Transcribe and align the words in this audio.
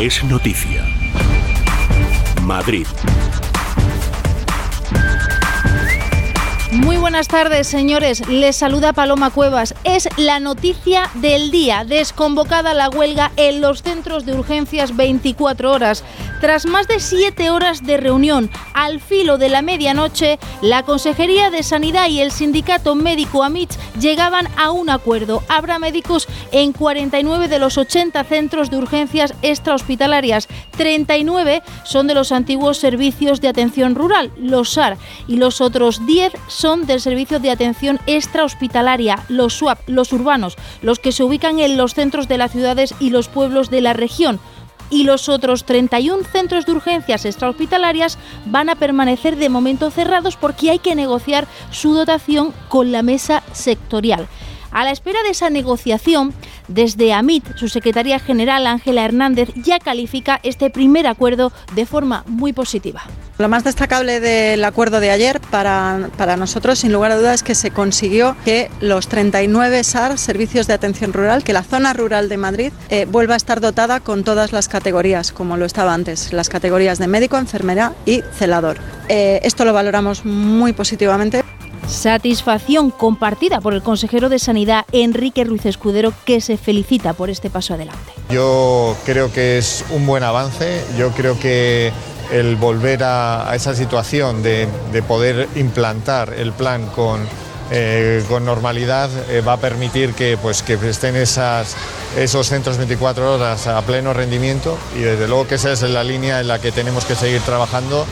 Es 0.00 0.24
noticia. 0.24 0.82
Madrid. 2.44 2.86
Muy 6.72 6.96
buenas 6.96 7.28
tardes, 7.28 7.66
señores. 7.66 8.26
Les 8.26 8.56
saluda 8.56 8.94
Paloma 8.94 9.30
Cuevas. 9.30 9.74
Es 9.84 10.08
la 10.16 10.40
noticia 10.40 11.10
del 11.16 11.50
día. 11.50 11.84
Desconvocada 11.84 12.72
la 12.72 12.88
huelga 12.88 13.30
en 13.36 13.60
los 13.60 13.82
centros 13.82 14.24
de 14.24 14.32
urgencias 14.32 14.96
24 14.96 15.70
horas. 15.70 16.02
Tras 16.40 16.64
más 16.64 16.88
de 16.88 17.00
siete 17.00 17.50
horas 17.50 17.84
de 17.84 17.98
reunión, 17.98 18.50
al 18.72 19.00
filo 19.00 19.36
de 19.36 19.50
la 19.50 19.60
medianoche, 19.60 20.38
la 20.62 20.84
Consejería 20.84 21.50
de 21.50 21.62
Sanidad 21.62 22.08
y 22.08 22.20
el 22.20 22.32
Sindicato 22.32 22.94
Médico 22.94 23.44
AMITS 23.44 23.78
llegaban 24.00 24.48
a 24.56 24.70
un 24.70 24.88
acuerdo. 24.88 25.42
Habrá 25.48 25.78
médicos 25.78 26.28
en 26.50 26.72
49 26.72 27.48
de 27.48 27.58
los 27.58 27.76
80 27.76 28.24
centros 28.24 28.70
de 28.70 28.78
urgencias 28.78 29.34
extrahospitalarias. 29.42 30.48
39 30.78 31.62
son 31.84 32.06
de 32.06 32.14
los 32.14 32.32
antiguos 32.32 32.78
servicios 32.78 33.42
de 33.42 33.48
atención 33.48 33.94
rural, 33.94 34.32
los 34.38 34.70
SAR, 34.70 34.96
y 35.28 35.36
los 35.36 35.60
otros 35.60 36.06
10 36.06 36.32
son 36.48 36.86
del 36.86 37.02
servicio 37.02 37.38
de 37.38 37.50
atención 37.50 38.00
extrahospitalaria, 38.06 39.24
los 39.28 39.58
SWAP, 39.58 39.86
los 39.88 40.10
urbanos, 40.14 40.56
los 40.80 41.00
que 41.00 41.12
se 41.12 41.22
ubican 41.22 41.58
en 41.58 41.76
los 41.76 41.92
centros 41.92 42.28
de 42.28 42.38
las 42.38 42.52
ciudades 42.52 42.94
y 42.98 43.10
los 43.10 43.28
pueblos 43.28 43.68
de 43.68 43.82
la 43.82 43.92
región 43.92 44.40
y 44.90 45.04
los 45.04 45.28
otros 45.28 45.64
31 45.64 46.24
centros 46.24 46.66
de 46.66 46.72
urgencias 46.72 47.24
extrahospitalarias 47.24 48.18
van 48.46 48.68
a 48.68 48.74
permanecer 48.74 49.36
de 49.36 49.48
momento 49.48 49.90
cerrados 49.90 50.36
porque 50.36 50.70
hay 50.70 50.78
que 50.78 50.94
negociar 50.94 51.46
su 51.70 51.94
dotación 51.94 52.52
con 52.68 52.92
la 52.92 53.02
mesa 53.02 53.42
sectorial. 53.52 54.28
A 54.72 54.84
la 54.84 54.90
espera 54.92 55.22
de 55.22 55.30
esa 55.30 55.50
negociación, 55.50 56.32
desde 56.70 57.12
AMIT, 57.12 57.56
su 57.56 57.68
secretaria 57.68 58.18
general 58.18 58.66
Ángela 58.66 59.04
Hernández 59.04 59.50
ya 59.56 59.78
califica 59.78 60.40
este 60.42 60.70
primer 60.70 61.06
acuerdo 61.06 61.52
de 61.74 61.84
forma 61.84 62.24
muy 62.26 62.52
positiva. 62.52 63.02
Lo 63.38 63.48
más 63.48 63.64
destacable 63.64 64.20
del 64.20 64.62
acuerdo 64.64 65.00
de 65.00 65.10
ayer 65.10 65.40
para, 65.40 66.10
para, 66.18 66.36
nosotros, 66.36 66.78
sin 66.78 66.92
lugar 66.92 67.12
a 67.12 67.16
dudas, 67.16 67.36
es 67.36 67.42
que 67.42 67.54
se 67.54 67.70
consiguió 67.70 68.36
que 68.44 68.70
los 68.80 69.08
39 69.08 69.82
SAR, 69.82 70.18
Servicios 70.18 70.66
de 70.66 70.74
Atención 70.74 71.12
Rural, 71.12 71.42
que 71.42 71.54
la 71.54 71.62
zona 71.62 71.94
rural 71.94 72.28
de 72.28 72.36
Madrid 72.36 72.72
eh, 72.90 73.06
vuelva 73.06 73.34
a 73.34 73.36
estar 73.38 73.60
dotada 73.60 74.00
con 74.00 74.24
todas 74.24 74.52
las 74.52 74.68
categorías, 74.68 75.32
como 75.32 75.56
lo 75.56 75.64
estaba 75.64 75.94
antes, 75.94 76.34
las 76.34 76.50
categorías 76.50 76.98
de 76.98 77.06
médico, 77.06 77.38
enfermera 77.38 77.94
y 78.04 78.22
celador. 78.34 78.76
Eh, 79.08 79.40
esto 79.42 79.64
lo 79.64 79.72
valoramos 79.72 80.26
muy 80.26 80.74
positivamente. 80.74 81.42
Satisfacción 81.90 82.90
compartida 82.90 83.60
por 83.60 83.74
el 83.74 83.82
consejero 83.82 84.28
de 84.28 84.38
Sanidad 84.38 84.86
Enrique 84.92 85.42
Ruiz 85.42 85.66
Escudero, 85.66 86.12
que 86.24 86.40
se 86.40 86.56
felicita 86.56 87.14
por 87.14 87.30
este 87.30 87.50
paso 87.50 87.74
adelante. 87.74 88.12
Yo 88.30 88.96
creo 89.04 89.32
que 89.32 89.58
es 89.58 89.84
un 89.90 90.06
buen 90.06 90.22
avance, 90.22 90.84
yo 90.96 91.10
creo 91.10 91.38
que 91.38 91.92
el 92.30 92.54
volver 92.54 93.02
a, 93.02 93.50
esa 93.54 93.74
situación 93.74 94.40
de, 94.44 94.68
de, 94.92 95.02
poder 95.02 95.48
implantar 95.56 96.32
el 96.32 96.52
plan 96.52 96.86
con, 96.94 97.26
eh, 97.72 98.24
con 98.28 98.44
normalidad 98.44 99.10
eh, 99.28 99.40
va 99.40 99.54
a 99.54 99.56
permitir 99.56 100.14
que, 100.14 100.38
pues, 100.40 100.62
que 100.62 100.74
estén 100.74 101.16
esas, 101.16 101.74
esos 102.16 102.46
centros 102.46 102.78
24 102.78 103.34
horas 103.34 103.66
a 103.66 103.82
pleno 103.82 104.12
rendimiento 104.12 104.78
y 104.96 105.00
desde 105.00 105.26
luego 105.26 105.48
que 105.48 105.56
esa 105.56 105.72
es 105.72 105.82
la 105.82 106.04
línea 106.04 106.40
en 106.40 106.46
la 106.46 106.60
que 106.60 106.70
tenemos 106.70 107.04
que 107.04 107.16
seguir 107.16 107.40
trabajando. 107.40 108.06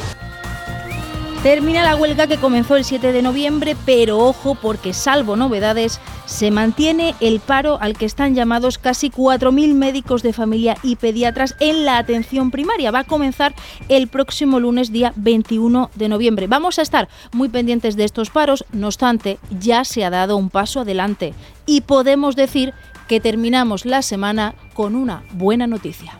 Termina 1.43 1.85
la 1.85 1.95
huelga 1.95 2.27
que 2.27 2.39
comenzó 2.39 2.75
el 2.75 2.85
7 2.85 3.13
de 3.13 3.23
noviembre, 3.23 3.77
pero 3.87 4.19
ojo 4.19 4.57
porque 4.57 4.93
salvo 4.93 5.37
novedades, 5.37 6.01
se 6.27 6.51
mantiene 6.51 7.15
el 7.21 7.39
paro 7.39 7.79
al 7.81 7.97
que 7.97 8.07
están 8.07 8.35
llamados 8.35 8.77
casi 8.77 9.09
4.000 9.09 9.75
médicos 9.75 10.25
de 10.25 10.33
familia 10.33 10.77
y 10.83 10.97
pediatras 10.97 11.55
en 11.61 11.85
la 11.85 11.99
atención 11.99 12.51
primaria. 12.51 12.91
Va 12.91 13.01
a 13.01 13.05
comenzar 13.05 13.55
el 13.89 14.09
próximo 14.09 14.59
lunes 14.59 14.91
día 14.91 15.13
21 15.15 15.91
de 15.95 16.09
noviembre. 16.09 16.49
Vamos 16.49 16.81
a 16.81 16.83
estar 16.83 17.09
muy 17.31 17.49
pendientes 17.49 17.95
de 17.95 18.03
estos 18.03 18.31
paros, 18.31 18.65
no 18.73 18.89
obstante, 18.89 19.39
ya 19.61 19.85
se 19.85 20.05
ha 20.05 20.11
dado 20.11 20.37
un 20.37 20.51
paso 20.51 20.81
adelante 20.81 21.35
y 21.67 21.83
podemos 21.83 22.35
decir 22.35 22.75
que 23.07 23.21
terminamos 23.21 23.87
la 23.87 24.03
semana 24.03 24.55
con 24.75 24.97
una 24.97 25.23
buena 25.31 25.69
noticia. 25.69 26.19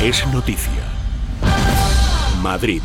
Es 0.00 0.24
noticia. 0.28 0.83
Madrid. 2.44 2.82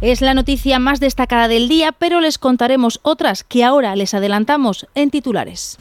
Es 0.00 0.20
la 0.20 0.34
noticia 0.34 0.78
más 0.78 1.00
destacada 1.00 1.48
del 1.48 1.68
día, 1.68 1.90
pero 1.90 2.20
les 2.20 2.38
contaremos 2.38 3.00
otras 3.02 3.42
que 3.42 3.64
ahora 3.64 3.96
les 3.96 4.14
adelantamos 4.14 4.86
en 4.94 5.10
titulares. 5.10 5.78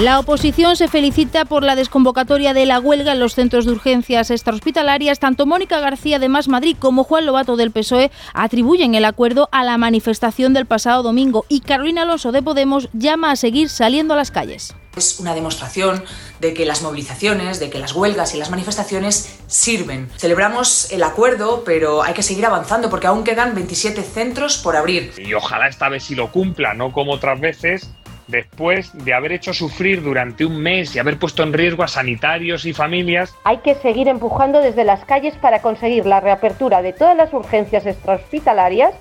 La 0.00 0.18
oposición 0.18 0.74
se 0.76 0.88
felicita 0.88 1.44
por 1.44 1.64
la 1.64 1.76
desconvocatoria 1.76 2.54
de 2.54 2.64
la 2.64 2.80
huelga 2.80 3.12
en 3.12 3.20
los 3.20 3.34
centros 3.34 3.66
de 3.66 3.72
urgencias 3.72 4.30
extrahospitalarias. 4.30 5.18
Tanto 5.18 5.44
Mónica 5.44 5.78
García 5.80 6.18
de 6.18 6.30
Más 6.30 6.48
Madrid 6.48 6.76
como 6.78 7.04
Juan 7.04 7.26
Lobato 7.26 7.56
del 7.56 7.72
PSOE 7.72 8.10
atribuyen 8.32 8.94
el 8.94 9.04
acuerdo 9.04 9.50
a 9.52 9.64
la 9.64 9.76
manifestación 9.76 10.54
del 10.54 10.64
pasado 10.64 11.02
domingo 11.02 11.44
y 11.50 11.60
Carolina 11.60 12.02
Alonso 12.02 12.32
de 12.32 12.40
Podemos 12.40 12.88
llama 12.94 13.32
a 13.32 13.36
seguir 13.36 13.68
saliendo 13.68 14.14
a 14.14 14.16
las 14.16 14.30
calles. 14.30 14.74
Es 14.96 15.20
una 15.20 15.34
demostración 15.34 16.04
de 16.40 16.52
que 16.52 16.66
las 16.66 16.82
movilizaciones, 16.82 17.60
de 17.60 17.70
que 17.70 17.78
las 17.78 17.94
huelgas 17.94 18.34
y 18.34 18.38
las 18.38 18.50
manifestaciones 18.50 19.40
sirven. 19.46 20.10
Celebramos 20.16 20.92
el 20.92 21.02
acuerdo, 21.02 21.62
pero 21.64 22.02
hay 22.02 22.12
que 22.12 22.22
seguir 22.22 22.44
avanzando 22.44 22.90
porque 22.90 23.06
aún 23.06 23.24
quedan 23.24 23.54
27 23.54 24.02
centros 24.02 24.58
por 24.58 24.76
abrir. 24.76 25.12
Y 25.16 25.32
ojalá 25.34 25.68
esta 25.68 25.88
vez 25.88 26.04
sí 26.04 26.14
lo 26.14 26.30
cumpla, 26.30 26.74
no 26.74 26.92
como 26.92 27.12
otras 27.12 27.40
veces, 27.40 27.90
después 28.28 28.90
de 29.04 29.14
haber 29.14 29.32
hecho 29.32 29.54
sufrir 29.54 30.02
durante 30.02 30.44
un 30.44 30.60
mes 30.60 30.94
y 30.94 30.98
haber 30.98 31.18
puesto 31.18 31.42
en 31.42 31.52
riesgo 31.52 31.82
a 31.82 31.88
sanitarios 31.88 32.64
y 32.64 32.72
familias. 32.72 33.34
Hay 33.44 33.58
que 33.58 33.74
seguir 33.76 34.08
empujando 34.08 34.60
desde 34.60 34.84
las 34.84 35.04
calles 35.04 35.34
para 35.40 35.62
conseguir 35.62 36.06
la 36.06 36.20
reapertura 36.20 36.82
de 36.82 36.92
todas 36.92 37.16
las 37.16 37.32
urgencias 37.32 37.86
extrahospitalarias 37.86 38.94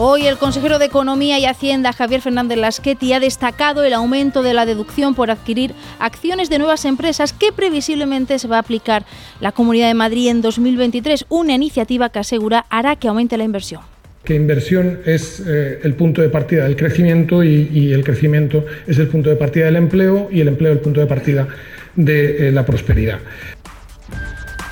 Hoy 0.00 0.28
el 0.28 0.38
consejero 0.38 0.78
de 0.78 0.84
Economía 0.84 1.40
y 1.40 1.44
Hacienda, 1.44 1.92
Javier 1.92 2.20
Fernández 2.20 2.56
Lasqueti, 2.56 3.12
ha 3.14 3.18
destacado 3.18 3.82
el 3.82 3.92
aumento 3.92 4.44
de 4.44 4.54
la 4.54 4.64
deducción 4.64 5.16
por 5.16 5.28
adquirir 5.28 5.74
acciones 5.98 6.48
de 6.48 6.58
nuevas 6.58 6.84
empresas 6.84 7.32
que 7.32 7.50
previsiblemente 7.50 8.38
se 8.38 8.46
va 8.46 8.58
a 8.58 8.60
aplicar 8.60 9.04
la 9.40 9.50
Comunidad 9.50 9.88
de 9.88 9.94
Madrid 9.94 10.28
en 10.28 10.40
2023, 10.40 11.26
una 11.28 11.54
iniciativa 11.54 12.10
que 12.10 12.20
asegura 12.20 12.64
hará 12.70 12.94
que 12.94 13.08
aumente 13.08 13.36
la 13.36 13.42
inversión 13.42 13.80
que 14.24 14.34
inversión 14.34 15.00
es 15.06 15.42
eh, 15.46 15.80
el 15.82 15.94
punto 15.94 16.20
de 16.20 16.28
partida 16.28 16.64
del 16.64 16.76
crecimiento 16.76 17.42
y, 17.42 17.92
el 17.92 18.04
crecimiento 18.04 18.66
es 18.86 18.98
el 18.98 19.08
punto 19.08 19.30
de 19.30 19.36
partida 19.36 19.64
del 19.64 19.76
empleo 19.76 20.28
y 20.30 20.42
el 20.42 20.48
empleo 20.48 20.70
el 20.70 20.80
punto 20.80 21.00
de 21.00 21.06
partida 21.06 21.48
de 21.96 22.48
eh, 22.48 22.52
la 22.52 22.66
prosperidad. 22.66 23.20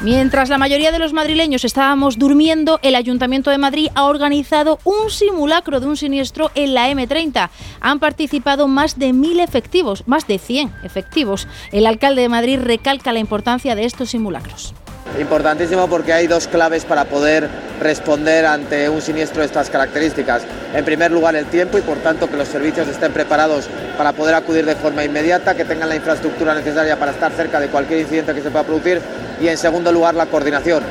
Mientras 0.00 0.50
la 0.50 0.58
mayoría 0.58 0.92
de 0.92 0.98
los 0.98 1.14
madrileños 1.14 1.64
estábamos 1.64 2.18
durmiendo, 2.18 2.78
el 2.82 2.94
Ayuntamiento 2.96 3.50
de 3.50 3.56
Madrid 3.56 3.88
ha 3.94 4.04
organizado 4.04 4.78
un 4.84 5.08
simulacro 5.08 5.80
de 5.80 5.86
un 5.86 5.96
siniestro 5.96 6.50
en 6.54 6.74
la 6.74 6.90
M30. 6.90 7.48
Han 7.80 7.98
participado 7.98 8.68
más 8.68 8.98
de 8.98 9.14
mil 9.14 9.40
efectivos, 9.40 10.06
más 10.06 10.26
de 10.26 10.38
100 10.38 10.74
efectivos. 10.82 11.48
El 11.72 11.86
alcalde 11.86 12.20
de 12.20 12.28
Madrid 12.28 12.58
recalca 12.60 13.14
la 13.14 13.20
importancia 13.20 13.74
de 13.74 13.86
estos 13.86 14.10
simulacros. 14.10 14.74
Importantísimo 15.18 15.88
porque 15.88 16.12
hay 16.12 16.26
dos 16.26 16.46
claves 16.46 16.84
para 16.84 17.06
poder 17.06 17.48
responder 17.80 18.44
ante 18.44 18.88
un 18.88 19.00
siniestro 19.00 19.40
de 19.40 19.46
estas 19.46 19.70
características. 19.70 20.42
En 20.74 20.84
primer 20.84 21.10
lugar, 21.10 21.34
el 21.36 21.46
tiempo 21.46 21.78
y 21.78 21.80
por 21.80 21.98
tanto 21.98 22.28
que 22.28 22.36
los 22.36 22.48
servicios 22.48 22.86
estén 22.88 23.12
preparados 23.12 23.68
para 23.96 24.12
poder 24.12 24.34
acudir 24.34 24.66
de 24.66 24.76
forma 24.76 25.04
inmediata, 25.04 25.54
que 25.54 25.64
tengan 25.64 25.88
la 25.88 25.96
infraestructura 25.96 26.54
necesaria 26.54 26.98
para 26.98 27.12
estar 27.12 27.32
cerca 27.32 27.60
de 27.60 27.68
cualquier 27.68 28.00
incidente 28.00 28.34
que 28.34 28.42
se 28.42 28.50
pueda 28.50 28.64
producir 28.64 29.00
y 29.40 29.48
en 29.48 29.56
segundo 29.56 29.90
lugar 29.90 30.14
la 30.14 30.26
coordinación. 30.26 30.82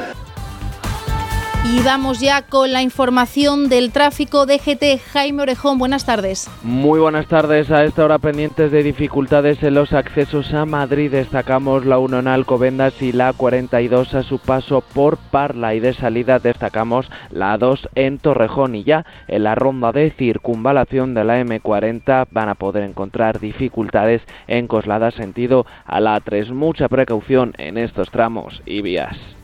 Y 1.67 1.81
vamos 1.81 2.19
ya 2.19 2.43
con 2.43 2.71
la 2.71 2.83
información 2.83 3.69
del 3.69 3.91
tráfico 3.91 4.45
DGT. 4.45 5.01
Jaime 5.11 5.41
Orejón, 5.41 5.79
buenas 5.79 6.05
tardes. 6.05 6.47
Muy 6.61 6.99
buenas 6.99 7.25
tardes. 7.25 7.71
A 7.71 7.83
esta 7.83 8.05
hora 8.05 8.19
pendientes 8.19 8.71
de 8.71 8.83
dificultades 8.83 9.63
en 9.63 9.73
los 9.73 9.91
accesos 9.91 10.53
a 10.53 10.65
Madrid. 10.65 11.09
Destacamos 11.09 11.83
la 11.83 11.97
1 11.97 12.19
en 12.19 12.27
Alcobendas 12.27 13.01
y 13.01 13.13
la 13.13 13.33
42 13.33 14.13
a 14.13 14.21
su 14.21 14.37
paso 14.37 14.81
por 14.81 15.17
Parla. 15.17 15.73
Y 15.73 15.79
de 15.79 15.95
salida 15.95 16.37
destacamos 16.37 17.09
la 17.31 17.57
2 17.57 17.89
en 17.95 18.19
Torrejón. 18.19 18.75
Y 18.75 18.83
ya 18.83 19.03
en 19.27 19.43
la 19.43 19.55
ronda 19.55 19.91
de 19.91 20.11
circunvalación 20.11 21.15
de 21.15 21.23
la 21.23 21.41
M40 21.41 22.27
van 22.29 22.49
a 22.49 22.55
poder 22.55 22.83
encontrar 22.83 23.39
dificultades 23.39 24.21
en 24.47 24.67
Coslada 24.67 25.09
sentido 25.09 25.65
a 25.85 25.99
la 25.99 26.19
3. 26.19 26.51
Mucha 26.51 26.87
precaución 26.89 27.53
en 27.57 27.79
estos 27.79 28.11
tramos 28.11 28.61
y 28.67 28.83
vías. 28.83 29.34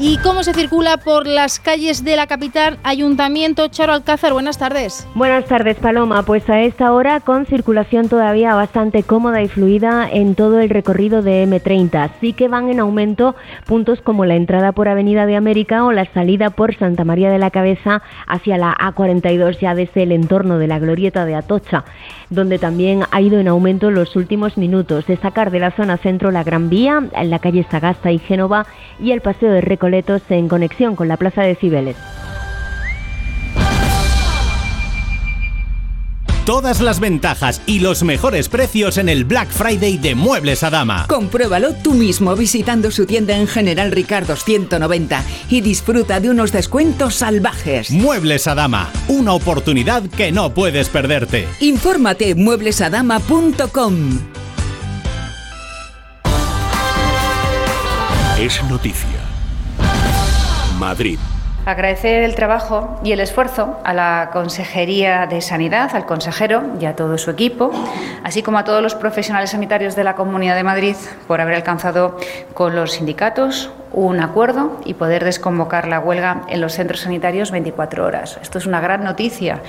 ¿Y 0.00 0.18
cómo 0.18 0.42
se 0.42 0.52
circula 0.52 0.96
por 0.96 1.28
las 1.28 1.60
calles 1.60 2.02
de 2.04 2.16
la 2.16 2.26
capital? 2.26 2.78
Ayuntamiento 2.82 3.68
Charo 3.68 3.92
Alcázar, 3.92 4.32
buenas 4.32 4.58
tardes. 4.58 5.06
Buenas 5.14 5.44
tardes, 5.44 5.76
Paloma. 5.76 6.24
Pues 6.24 6.50
a 6.50 6.62
esta 6.62 6.92
hora 6.92 7.20
con 7.20 7.46
circulación 7.46 8.08
todavía 8.08 8.56
bastante 8.56 9.04
cómoda 9.04 9.40
y 9.40 9.46
fluida 9.46 10.08
en 10.10 10.34
todo 10.34 10.58
el 10.58 10.68
recorrido 10.68 11.22
de 11.22 11.46
M30. 11.46 12.10
Sí 12.20 12.32
que 12.32 12.48
van 12.48 12.70
en 12.70 12.80
aumento 12.80 13.36
puntos 13.66 14.00
como 14.00 14.24
la 14.24 14.34
entrada 14.34 14.72
por 14.72 14.88
Avenida 14.88 15.26
de 15.26 15.36
América 15.36 15.84
o 15.84 15.92
la 15.92 16.12
salida 16.12 16.50
por 16.50 16.74
Santa 16.76 17.04
María 17.04 17.30
de 17.30 17.38
la 17.38 17.52
Cabeza 17.52 18.02
hacia 18.26 18.58
la 18.58 18.74
A42 18.74 19.60
ya 19.60 19.76
desde 19.76 20.02
el 20.02 20.10
entorno 20.10 20.58
de 20.58 20.66
la 20.66 20.80
glorieta 20.80 21.24
de 21.24 21.36
Atocha, 21.36 21.84
donde 22.30 22.58
también 22.58 23.04
ha 23.12 23.20
ido 23.20 23.38
en 23.38 23.46
aumento 23.46 23.90
en 23.90 23.94
los 23.94 24.16
últimos 24.16 24.58
minutos. 24.58 25.06
Destacar 25.06 25.52
de 25.52 25.60
la 25.60 25.70
zona 25.70 25.98
centro 25.98 26.32
la 26.32 26.42
Gran 26.42 26.68
Vía, 26.68 27.00
en 27.12 27.30
la 27.30 27.38
calle 27.38 27.64
Sagasta 27.70 28.10
y 28.10 28.18
Génova 28.18 28.66
y 28.98 29.12
el 29.12 29.20
paseo 29.20 29.52
de 29.52 29.60
Recoletos 29.84 30.22
en 30.30 30.48
conexión 30.48 30.96
con 30.96 31.08
la 31.08 31.18
Plaza 31.18 31.42
de 31.42 31.56
Cibeles. 31.56 31.94
Todas 36.46 36.80
las 36.80 37.00
ventajas 37.00 37.60
y 37.66 37.80
los 37.80 38.02
mejores 38.02 38.48
precios 38.48 38.96
en 38.96 39.10
el 39.10 39.26
Black 39.26 39.50
Friday 39.50 39.98
de 39.98 40.14
Muebles 40.14 40.62
Adama. 40.62 41.04
Compruébalo 41.06 41.74
tú 41.74 41.92
mismo 41.92 42.34
visitando 42.34 42.90
su 42.90 43.04
tienda 43.04 43.36
en 43.36 43.46
General 43.46 43.92
Ricardo 43.92 44.36
190 44.36 45.22
y 45.50 45.60
disfruta 45.60 46.18
de 46.18 46.30
unos 46.30 46.50
descuentos 46.50 47.16
salvajes. 47.16 47.90
Muebles 47.90 48.46
Adama, 48.46 48.90
una 49.08 49.34
oportunidad 49.34 50.02
que 50.04 50.32
no 50.32 50.54
puedes 50.54 50.88
perderte. 50.88 51.46
Infórmate 51.60 52.34
mueblesadama.com. 52.34 54.18
Es 58.38 58.62
noticia. 58.64 59.33
Madrid. 60.84 61.18
Agradecer 61.64 62.24
el 62.24 62.34
trabajo 62.34 63.00
y 63.02 63.12
el 63.12 63.20
esfuerzo 63.20 63.80
a 63.84 63.94
la 63.94 64.28
Consejería 64.34 65.26
de 65.26 65.40
Sanidad, 65.40 65.96
al 65.96 66.04
consejero 66.04 66.62
y 66.78 66.84
a 66.84 66.94
todo 66.94 67.16
su 67.16 67.30
equipo, 67.30 67.70
así 68.22 68.42
como 68.42 68.58
a 68.58 68.64
todos 68.64 68.82
los 68.82 68.94
profesionales 68.94 69.50
sanitarios 69.52 69.96
de 69.96 70.04
la 70.04 70.14
Comunidad 70.14 70.56
de 70.56 70.62
Madrid 70.62 70.94
por 71.26 71.40
haber 71.40 71.54
alcanzado 71.54 72.18
con 72.52 72.76
los 72.76 72.92
sindicatos 72.92 73.70
un 73.92 74.20
acuerdo 74.20 74.78
y 74.84 74.92
poder 74.92 75.24
desconvocar 75.24 75.88
la 75.88 76.00
huelga 76.00 76.42
en 76.48 76.60
los 76.60 76.74
centros 76.74 77.00
sanitarios 77.00 77.50
24 77.50 78.04
horas. 78.04 78.38
Esto 78.42 78.58
es 78.58 78.66
una 78.66 78.80
gran 78.80 79.02
noticia 79.02 79.62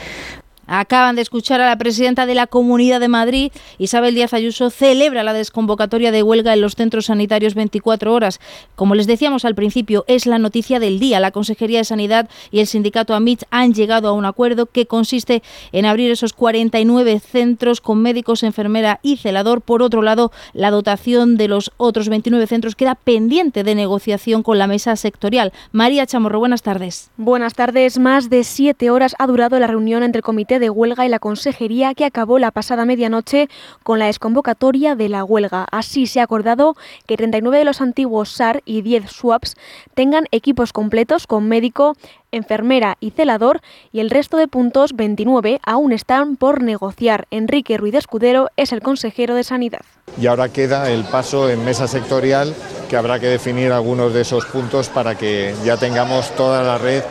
Acaban 0.68 1.16
de 1.16 1.22
escuchar 1.22 1.62
a 1.62 1.68
la 1.68 1.78
presidenta 1.78 2.26
de 2.26 2.36
la 2.36 2.48
Comunidad 2.48 3.00
de 3.00 3.08
Madrid, 3.08 3.52
Isabel 3.78 4.16
Díaz 4.16 4.34
Ayuso, 4.34 4.70
celebra 4.70 5.24
la 5.24 5.34
desconvocatoria 5.34 6.12
de 6.12 6.24
huelga 6.24 6.54
en 6.54 6.62
los 6.62 6.76
centros 6.76 7.06
sanitarios 7.06 7.54
24 7.54 8.14
horas. 8.14 8.40
Como 8.76 8.96
les 8.96 9.08
decíamos 9.08 9.46
al 9.46 9.56
principio, 9.56 10.06
es 10.08 10.26
la 10.26 10.40
noticia 10.40 10.80
del 10.80 11.00
día. 11.00 11.20
La 11.20 11.32
Consejería 11.32 11.80
de 11.80 11.86
Sanidad 11.86 12.30
y 12.52 12.60
el 12.60 12.68
sindicato 12.68 13.14
AMIT 13.14 13.44
han 13.52 13.74
llegado 13.74 14.08
a 14.08 14.14
un 14.14 14.26
acuerdo 14.26 14.66
que 14.66 14.88
consiste 14.88 15.44
en 15.72 15.86
abrir 15.86 16.12
esos 16.12 16.34
49 16.34 17.20
centros 17.20 17.82
con 17.82 18.02
médicos, 18.02 18.44
enfermera 18.44 19.00
y 19.04 19.18
celador. 19.18 19.62
Por 19.62 19.82
otro 19.82 20.02
lado, 20.02 20.32
la 20.54 20.72
dotación 20.72 21.38
de 21.38 21.48
los 21.48 21.72
otros 21.78 22.10
29 22.10 22.48
centros 22.48 22.76
queda 22.76 22.96
pendiente 22.96 23.64
de 23.64 23.76
negociación 23.76 24.44
con 24.44 24.58
la 24.58 24.68
mesa 24.68 24.96
sectorial. 24.96 25.54
María 25.72 26.06
Chamorro, 26.06 26.40
buenas 26.40 26.64
tardes. 26.64 27.12
Buenas 27.18 27.54
tardes. 27.54 28.00
Más 28.00 28.30
de 28.30 28.44
siete 28.44 28.90
horas 28.90 29.16
ha 29.20 29.28
durado 29.28 29.60
la 29.60 29.68
reunión 29.68 30.04
entre 30.04 30.20
el 30.20 30.24
Comité 30.24 30.55
de 30.60 30.70
Huelga 30.70 31.06
y 31.06 31.10
la 31.10 31.20
Consejería 31.20 31.94
que 31.94 32.06
acabó 32.06 32.40
la 32.40 32.52
pasada 32.52 32.86
medianoche 32.86 33.50
con 33.84 34.00
la 34.00 34.08
desconvocatoria 34.08 34.96
de 34.96 35.10
la 35.10 35.24
huelga. 35.24 35.66
Así 35.72 36.08
se 36.08 36.20
ha 36.20 36.24
acordado 36.24 36.76
que 37.06 37.18
39 37.18 37.60
de 37.60 37.66
los 37.66 37.82
antiguos 37.82 38.30
SAR 38.30 38.62
y 38.66 38.82
10 38.82 39.10
SWAPs 39.10 39.56
tengan 39.94 40.26
equipos 40.32 40.74
completos 40.74 41.28
con 41.28 41.48
médico, 41.48 41.96
enfermera 42.32 42.98
y 43.00 43.12
celador 43.12 43.62
y 43.92 44.00
el 44.00 44.10
resto 44.10 44.38
de 44.38 44.48
puntos 44.48 44.96
29 44.96 45.60
aún 45.64 45.92
están 45.92 46.36
por 46.36 46.62
negociar. 46.62 47.28
Enrique 47.32 47.78
Ruiz 47.78 47.96
Escudero 47.96 48.50
es 48.58 48.72
el 48.72 48.82
consejero 48.82 49.36
de 49.36 49.44
Sanidad. 49.44 49.82
Y 50.20 50.28
ahora 50.28 50.50
queda 50.50 50.90
el 50.92 51.04
paso 51.04 51.50
en 51.50 51.64
mesa 51.66 51.88
sectorial 51.88 52.54
que 52.90 52.98
habrá 52.98 53.20
que 53.20 53.28
definir 53.28 53.72
algunos 53.72 54.14
de 54.14 54.22
esos 54.22 54.46
puntos 54.46 54.90
para 54.90 55.16
que 55.16 55.54
ya 55.64 55.78
tengamos 55.78 56.30
toda 56.36 56.64
la 56.64 56.78
red 56.78 57.04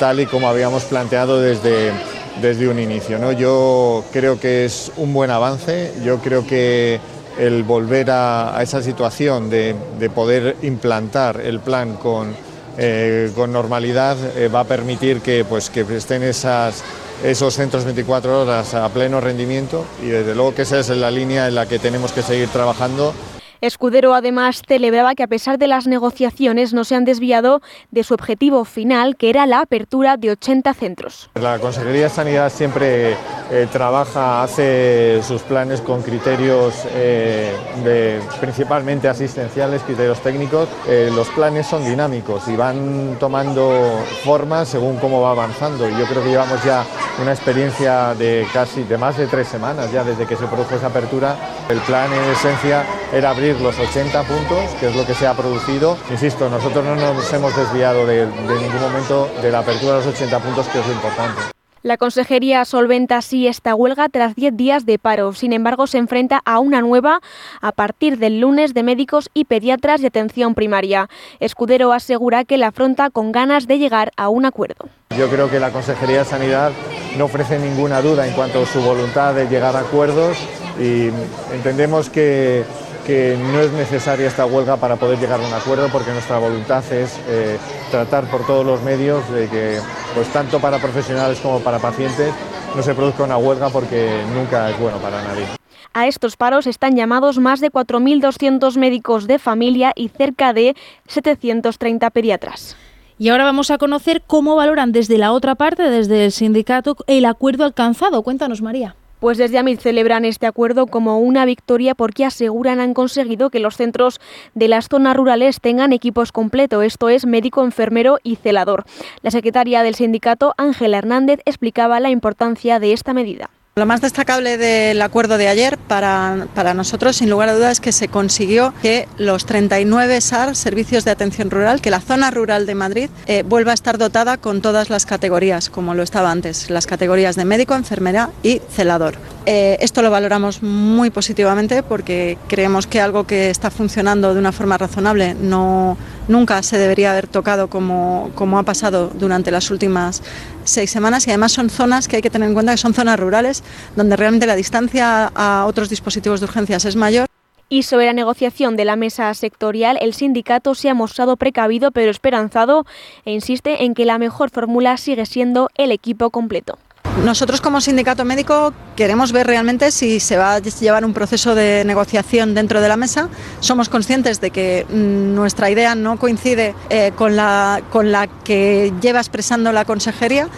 tal 0.00 0.18
y 0.18 0.26
como 0.26 0.48
habíamos 0.48 0.82
planteado 0.82 1.40
desde 1.40 1.92
desde 2.40 2.68
un 2.68 2.78
inicio. 2.78 3.18
¿no? 3.18 3.32
Yo 3.32 4.04
creo 4.12 4.38
que 4.40 4.64
es 4.64 4.92
un 4.96 5.12
buen 5.12 5.30
avance, 5.30 5.92
yo 6.04 6.18
creo 6.18 6.46
que 6.46 7.00
el 7.38 7.62
volver 7.62 8.10
a, 8.10 8.58
esa 8.62 8.82
situación 8.82 9.50
de, 9.50 9.74
poder 10.14 10.56
implantar 10.62 11.40
el 11.40 11.60
plan 11.60 11.94
con, 11.96 12.34
eh, 12.76 13.30
con 13.34 13.52
normalidad 13.52 14.16
eh, 14.36 14.48
va 14.48 14.60
a 14.60 14.64
permitir 14.64 15.20
que, 15.20 15.44
pues, 15.44 15.70
que 15.70 15.80
estén 15.96 16.22
esos 16.22 17.54
centros 17.54 17.84
24 17.84 18.42
horas 18.42 18.74
a 18.74 18.88
pleno 18.88 19.20
rendimiento 19.20 19.84
y 20.02 20.06
desde 20.06 20.34
luego 20.34 20.54
que 20.54 20.62
esa 20.62 20.80
es 20.80 20.88
la 20.88 21.10
línea 21.10 21.48
en 21.48 21.54
la 21.54 21.66
que 21.66 21.78
tenemos 21.78 22.12
que 22.12 22.22
seguir 22.22 22.48
trabajando 22.48 23.14
Escudero 23.60 24.14
además 24.14 24.62
celebraba 24.66 25.14
que 25.14 25.22
a 25.22 25.26
pesar 25.26 25.58
de 25.58 25.66
las 25.66 25.86
negociaciones 25.86 26.72
no 26.72 26.84
se 26.84 26.94
han 26.94 27.04
desviado 27.04 27.60
de 27.90 28.04
su 28.04 28.14
objetivo 28.14 28.64
final, 28.64 29.16
que 29.16 29.30
era 29.30 29.46
la 29.46 29.60
apertura 29.60 30.16
de 30.16 30.30
80 30.30 30.74
centros. 30.74 31.30
La 31.34 31.58
Consejería 31.58 32.04
de 32.04 32.08
Sanidad 32.08 32.50
siempre 32.50 33.16
eh, 33.50 33.66
trabaja, 33.72 34.42
hace 34.42 35.22
sus 35.22 35.42
planes 35.42 35.80
con 35.80 36.02
criterios 36.02 36.74
eh, 36.92 37.52
de, 37.82 38.20
principalmente 38.40 39.08
asistenciales, 39.08 39.82
criterios 39.82 40.20
técnicos. 40.20 40.68
Eh, 40.86 41.10
los 41.12 41.28
planes 41.30 41.66
son 41.66 41.84
dinámicos 41.84 42.46
y 42.46 42.54
van 42.54 43.16
tomando 43.18 44.04
forma 44.24 44.64
según 44.64 44.98
cómo 44.98 45.20
va 45.20 45.32
avanzando. 45.32 45.88
Yo 45.88 46.06
creo 46.06 46.22
que 46.22 46.30
llevamos 46.30 46.62
ya 46.64 46.84
una 47.20 47.32
experiencia 47.32 48.14
de 48.14 48.46
casi 48.52 48.84
de 48.84 48.96
más 48.96 49.16
de 49.18 49.26
tres 49.26 49.48
semanas 49.48 49.90
ya 49.92 50.04
desde 50.04 50.26
que 50.26 50.36
se 50.36 50.46
produjo 50.46 50.76
esa 50.76 50.86
apertura. 50.86 51.36
El 51.68 51.78
plan 51.80 52.12
en 52.12 52.30
esencia 52.30 52.84
era 53.12 53.30
abrir 53.30 53.60
los 53.60 53.76
80 53.76 54.22
puntos, 54.22 54.70
que 54.78 54.88
es 54.88 54.96
lo 54.96 55.04
que 55.04 55.14
se 55.14 55.26
ha 55.26 55.34
producido. 55.34 55.96
Insisto, 56.10 56.48
nosotros 56.48 56.84
no 56.84 56.94
nos 56.94 57.32
hemos 57.32 57.56
desviado 57.56 58.06
de, 58.06 58.26
ningún 58.26 58.80
momento 58.80 59.28
de 59.42 59.50
la 59.50 59.58
apertura 59.58 59.98
de 59.98 60.04
los 60.04 60.14
80 60.14 60.38
puntos, 60.38 60.68
que 60.68 60.78
es 60.78 60.86
lo 60.86 60.92
importante. 60.92 61.59
La 61.82 61.96
consejería 61.96 62.66
solventa 62.66 63.16
así 63.16 63.46
esta 63.46 63.74
huelga 63.74 64.10
tras 64.10 64.34
10 64.34 64.54
días 64.54 64.84
de 64.84 64.98
paro. 64.98 65.32
Sin 65.32 65.54
embargo, 65.54 65.86
se 65.86 65.96
enfrenta 65.96 66.42
a 66.44 66.58
una 66.58 66.82
nueva 66.82 67.20
a 67.62 67.72
partir 67.72 68.18
del 68.18 68.38
lunes 68.38 68.74
de 68.74 68.82
médicos 68.82 69.30
y 69.32 69.46
pediatras 69.46 70.02
de 70.02 70.08
atención 70.08 70.54
primaria. 70.54 71.08
Escudero 71.38 71.92
asegura 71.92 72.44
que 72.44 72.58
la 72.58 72.66
afronta 72.66 73.08
con 73.08 73.32
ganas 73.32 73.66
de 73.66 73.78
llegar 73.78 74.12
a 74.18 74.28
un 74.28 74.44
acuerdo. 74.44 74.90
Yo 75.16 75.30
creo 75.30 75.50
que 75.50 75.58
la 75.58 75.70
Consejería 75.70 76.18
de 76.18 76.24
Sanidad 76.26 76.72
no 77.16 77.24
ofrece 77.24 77.58
ninguna 77.58 78.02
duda 78.02 78.28
en 78.28 78.34
cuanto 78.34 78.62
a 78.62 78.66
su 78.66 78.82
voluntad 78.82 79.34
de 79.34 79.48
llegar 79.48 79.74
a 79.74 79.80
acuerdos 79.80 80.36
y 80.78 81.08
entendemos 81.54 82.10
que 82.10 82.64
que 83.06 83.36
no 83.36 83.60
es 83.60 83.72
necesaria 83.72 84.26
esta 84.28 84.46
huelga 84.46 84.76
para 84.76 84.96
poder 84.96 85.18
llegar 85.18 85.40
a 85.40 85.46
un 85.46 85.52
acuerdo 85.52 85.88
porque 85.90 86.10
nuestra 86.12 86.38
voluntad 86.38 86.84
es 86.92 87.18
eh, 87.28 87.58
tratar 87.90 88.30
por 88.30 88.46
todos 88.46 88.64
los 88.64 88.82
medios 88.82 89.28
de 89.32 89.48
que, 89.48 89.78
pues 90.14 90.28
tanto 90.28 90.60
para 90.60 90.78
profesionales 90.78 91.40
como 91.40 91.60
para 91.60 91.78
pacientes, 91.78 92.32
no 92.74 92.82
se 92.82 92.94
produzca 92.94 93.24
una 93.24 93.36
huelga 93.36 93.70
porque 93.70 94.22
nunca 94.34 94.70
es 94.70 94.78
bueno 94.78 94.98
para 94.98 95.22
nadie. 95.22 95.46
A 95.92 96.06
estos 96.06 96.36
paros 96.36 96.66
están 96.68 96.94
llamados 96.94 97.38
más 97.38 97.60
de 97.60 97.70
4.200 97.70 98.76
médicos 98.78 99.26
de 99.26 99.40
familia 99.40 99.92
y 99.96 100.08
cerca 100.08 100.52
de 100.52 100.76
730 101.08 102.10
pediatras. 102.10 102.76
Y 103.18 103.28
ahora 103.28 103.44
vamos 103.44 103.70
a 103.70 103.78
conocer 103.78 104.22
cómo 104.26 104.56
valoran 104.56 104.92
desde 104.92 105.18
la 105.18 105.32
otra 105.32 105.54
parte, 105.56 105.90
desde 105.90 106.26
el 106.26 106.32
sindicato, 106.32 106.96
el 107.06 107.26
acuerdo 107.26 107.64
alcanzado. 107.64 108.22
Cuéntanos, 108.22 108.62
María. 108.62 108.94
Pues 109.20 109.36
desde 109.36 109.58
AMIT 109.58 109.80
celebran 109.80 110.24
este 110.24 110.46
acuerdo 110.46 110.86
como 110.86 111.18
una 111.18 111.44
victoria 111.44 111.94
porque 111.94 112.24
aseguran 112.24 112.80
han 112.80 112.94
conseguido 112.94 113.50
que 113.50 113.60
los 113.60 113.76
centros 113.76 114.18
de 114.54 114.66
las 114.66 114.88
zonas 114.88 115.14
rurales 115.14 115.60
tengan 115.60 115.92
equipos 115.92 116.32
completos, 116.32 116.82
esto 116.84 117.10
es 117.10 117.26
médico, 117.26 117.62
enfermero 117.62 118.18
y 118.22 118.36
celador. 118.36 118.84
La 119.20 119.30
secretaria 119.30 119.82
del 119.82 119.94
sindicato, 119.94 120.54
Ángela 120.56 120.96
Hernández, 120.96 121.40
explicaba 121.44 122.00
la 122.00 122.08
importancia 122.08 122.78
de 122.78 122.94
esta 122.94 123.12
medida. 123.12 123.50
Lo 123.80 123.86
más 123.86 124.02
destacable 124.02 124.58
del 124.58 125.00
acuerdo 125.00 125.38
de 125.38 125.48
ayer 125.48 125.78
para, 125.78 126.48
para, 126.54 126.74
nosotros, 126.74 127.16
sin 127.16 127.30
lugar 127.30 127.48
a 127.48 127.54
dudas, 127.54 127.72
es 127.72 127.80
que 127.80 127.92
se 127.92 128.08
consiguió 128.08 128.74
que 128.82 129.08
los 129.16 129.46
39 129.46 130.20
SAR, 130.20 130.54
Servicios 130.54 131.06
de 131.06 131.12
Atención 131.12 131.50
Rural, 131.50 131.80
que 131.80 131.88
la 131.88 132.02
zona 132.02 132.30
rural 132.30 132.66
de 132.66 132.74
Madrid 132.74 133.08
eh, 133.26 133.42
vuelva 133.42 133.70
a 133.70 133.74
estar 133.74 133.96
dotada 133.96 134.36
con 134.36 134.60
todas 134.60 134.90
las 134.90 135.06
categorías, 135.06 135.70
como 135.70 135.94
lo 135.94 136.02
estaba 136.02 136.30
antes, 136.30 136.68
las 136.68 136.86
categorías 136.86 137.36
de 137.36 137.46
médico, 137.46 137.74
enfermera 137.74 138.28
y 138.42 138.60
celador. 138.70 139.14
Eh, 139.46 139.78
esto 139.80 140.02
lo 140.02 140.10
valoramos 140.10 140.62
muy 140.62 141.08
positivamente 141.08 141.82
porque 141.82 142.36
creemos 142.46 142.86
que 142.86 143.00
algo 143.00 143.24
que 143.24 143.48
está 143.48 143.70
funcionando 143.70 144.34
de 144.34 144.38
una 144.38 144.52
forma 144.52 144.76
razonable 144.76 145.34
no, 145.34 145.96
nunca 146.28 146.62
se 146.62 146.76
debería 146.76 147.12
haber 147.12 147.26
tocado 147.26 147.68
como, 147.68 148.30
como 148.34 148.58
ha 148.58 148.64
pasado 148.64 149.10
durante 149.14 149.50
las 149.50 149.70
últimas 149.70 150.22
seis 150.64 150.90
semanas 150.90 151.26
y 151.26 151.30
además 151.30 151.52
son 151.52 151.70
zonas 151.70 152.06
que 152.06 152.16
hay 152.16 152.22
que 152.22 152.28
tener 152.28 152.48
en 152.48 152.54
cuenta 152.54 152.72
que 152.72 152.78
son 152.78 152.92
zonas 152.92 153.18
rurales 153.18 153.62
donde 153.96 154.14
realmente 154.16 154.46
la 154.46 154.56
distancia 154.56 155.32
a 155.34 155.64
otros 155.66 155.88
dispositivos 155.88 156.40
de 156.40 156.44
urgencias 156.44 156.84
es 156.84 156.94
mayor 156.94 157.26
Y 157.70 157.84
sobre 157.84 158.06
la 158.06 158.12
negociación 158.12 158.76
de 158.76 158.84
la 158.84 158.96
mesa 158.96 159.32
sectorial, 159.32 159.96
el 160.02 160.12
sindicato 160.12 160.74
se 160.74 160.90
ha 160.90 160.94
mostrado 160.94 161.36
precavido 161.36 161.92
pero 161.92 162.10
esperanzado 162.10 162.84
e 163.24 163.32
insiste 163.32 163.84
en 163.84 163.94
que 163.94 164.04
la 164.04 164.18
mejor 164.18 164.50
fórmula 164.50 164.98
sigue 164.98 165.24
siendo 165.24 165.70
el 165.76 165.92
equipo 165.92 166.28
completo. 166.28 166.78
Nosotros 167.24 167.60
como 167.60 167.82
sindicato 167.82 168.24
médico 168.24 168.72
queremos 168.96 169.32
ver 169.32 169.46
realmente 169.46 169.90
si 169.90 170.20
se 170.20 170.38
va 170.38 170.54
a 170.54 170.58
llevar 170.60 171.04
un 171.04 171.12
proceso 171.12 171.54
de 171.54 171.84
negociación 171.84 172.54
dentro 172.54 172.80
de 172.80 172.88
la 172.88 172.96
mesa. 172.96 173.28
Somos 173.60 173.90
conscientes 173.90 174.40
de 174.40 174.50
que 174.50 174.86
mm, 174.88 175.34
nuestra 175.34 175.70
idea 175.70 175.94
no 175.94 176.18
coincide 176.18 176.74
eh, 176.88 177.12
con, 177.14 177.36
la, 177.36 177.82
con 177.90 178.10
la 178.10 178.26
que 178.26 178.92
lleva 179.02 179.18
expresando 179.18 179.70
la 179.70 179.84
consejería, 179.84 180.48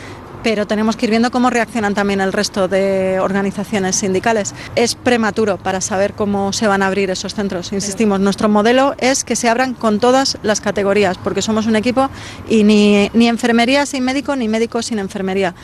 pero 0.45 0.67
tenemos 0.67 0.97
que 0.97 1.07
ir 1.07 1.11
viendo 1.11 1.31
cómo 1.31 1.51
reaccionan 1.51 1.95
también 1.95 2.21
el 2.21 2.33
resto 2.33 2.69
de 2.69 3.19
organizaciones 3.21 3.97
sindicales. 3.97 4.55
Es 4.77 4.95
prematuro 4.95 5.59
para 5.59 5.81
saber 5.81 6.13
cómo 6.13 6.53
se 6.53 6.69
van 6.69 6.83
a 6.83 6.87
abrir 6.87 7.11
esos 7.11 7.35
centros. 7.35 7.73
Insistimos, 7.73 8.21
nuestro 8.21 8.49
modelo 8.49 8.95
es 8.99 9.25
que 9.25 9.37
se 9.37 9.49
abran 9.49 9.75
con 9.75 10.01
todas 10.01 10.39
las 10.43 10.61
categorías, 10.61 11.19
porque 11.19 11.43
somos 11.43 11.67
un 11.67 11.77
equipo 11.77 12.09
y 12.49 12.63
ni, 12.65 13.11
ni 13.15 13.29
enfermería 13.29 13.85
sin 13.85 14.05
médico 14.05 14.37
ni 14.37 14.49
médico 14.49 14.81
sin 14.81 14.99
enfermería. 14.99 15.55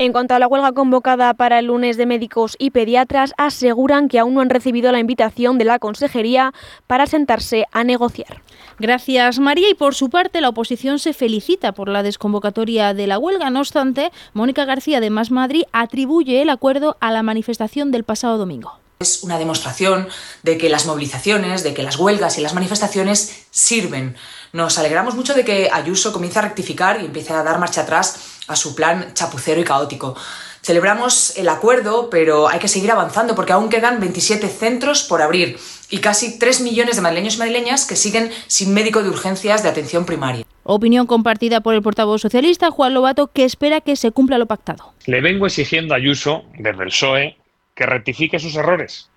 En 0.00 0.12
cuanto 0.12 0.32
a 0.32 0.38
la 0.38 0.46
huelga 0.46 0.70
convocada 0.70 1.34
para 1.34 1.58
el 1.58 1.66
lunes 1.66 1.96
de 1.96 2.06
médicos 2.06 2.54
y 2.60 2.70
pediatras, 2.70 3.34
aseguran 3.36 4.06
que 4.06 4.20
aún 4.20 4.34
no 4.34 4.40
han 4.40 4.48
recibido 4.48 4.92
la 4.92 5.00
invitación 5.00 5.58
de 5.58 5.64
la 5.64 5.80
Consejería 5.80 6.54
para 6.86 7.08
sentarse 7.08 7.66
a 7.72 7.82
negociar. 7.82 8.40
Gracias, 8.78 9.40
María. 9.40 9.68
Y 9.68 9.74
por 9.74 9.96
su 9.96 10.08
parte, 10.08 10.40
la 10.40 10.50
oposición 10.50 11.00
se 11.00 11.14
felicita 11.14 11.72
por 11.72 11.88
la 11.88 12.04
desconvocatoria 12.04 12.94
de 12.94 13.08
la 13.08 13.18
huelga. 13.18 13.50
No 13.50 13.58
obstante, 13.58 14.12
Mónica 14.34 14.64
García 14.64 15.00
de 15.00 15.10
Más 15.10 15.32
Madrid 15.32 15.64
atribuye 15.72 16.42
el 16.42 16.50
acuerdo 16.50 16.96
a 17.00 17.10
la 17.10 17.24
manifestación 17.24 17.90
del 17.90 18.04
pasado 18.04 18.38
domingo. 18.38 18.78
Es 19.00 19.24
una 19.24 19.36
demostración 19.36 20.06
de 20.44 20.58
que 20.58 20.68
las 20.68 20.86
movilizaciones, 20.86 21.64
de 21.64 21.74
que 21.74 21.82
las 21.82 21.98
huelgas 21.98 22.38
y 22.38 22.40
las 22.40 22.54
manifestaciones 22.54 23.46
sirven. 23.50 24.14
Nos 24.52 24.78
alegramos 24.78 25.16
mucho 25.16 25.34
de 25.34 25.44
que 25.44 25.70
Ayuso 25.72 26.12
comience 26.12 26.38
a 26.38 26.42
rectificar 26.42 27.02
y 27.02 27.06
empiece 27.06 27.32
a 27.32 27.42
dar 27.42 27.58
marcha 27.58 27.80
atrás 27.80 28.37
a 28.48 28.56
su 28.56 28.74
plan 28.74 29.12
chapucero 29.14 29.60
y 29.60 29.64
caótico. 29.64 30.16
Celebramos 30.62 31.36
el 31.36 31.48
acuerdo, 31.48 32.10
pero 32.10 32.48
hay 32.48 32.58
que 32.58 32.68
seguir 32.68 32.90
avanzando 32.90 33.34
porque 33.34 33.52
aún 33.52 33.68
quedan 33.68 34.00
27 34.00 34.48
centros 34.48 35.02
por 35.02 35.22
abrir 35.22 35.56
y 35.88 35.98
casi 35.98 36.38
3 36.38 36.62
millones 36.62 36.96
de 36.96 37.02
madrileños 37.02 37.36
y 37.36 37.38
madrileñas 37.38 37.86
que 37.86 37.96
siguen 37.96 38.30
sin 38.48 38.74
médico 38.74 39.02
de 39.02 39.08
urgencias 39.08 39.62
de 39.62 39.68
atención 39.68 40.04
primaria. 40.04 40.44
Opinión 40.64 41.06
compartida 41.06 41.60
por 41.60 41.74
el 41.74 41.82
portavoz 41.82 42.20
socialista 42.20 42.70
Juan 42.70 42.92
Lobato, 42.92 43.28
que 43.28 43.44
espera 43.44 43.80
que 43.80 43.96
se 43.96 44.10
cumpla 44.10 44.36
lo 44.36 44.46
pactado. 44.46 44.92
Le 45.06 45.22
vengo 45.22 45.46
exigiendo 45.46 45.94
a 45.94 45.96
Ayuso, 45.96 46.44
desde 46.58 46.82
el 46.82 46.88
PSOE, 46.88 47.38
que 47.74 47.86
rectifique 47.86 48.38
sus 48.38 48.54
errores. 48.56 49.08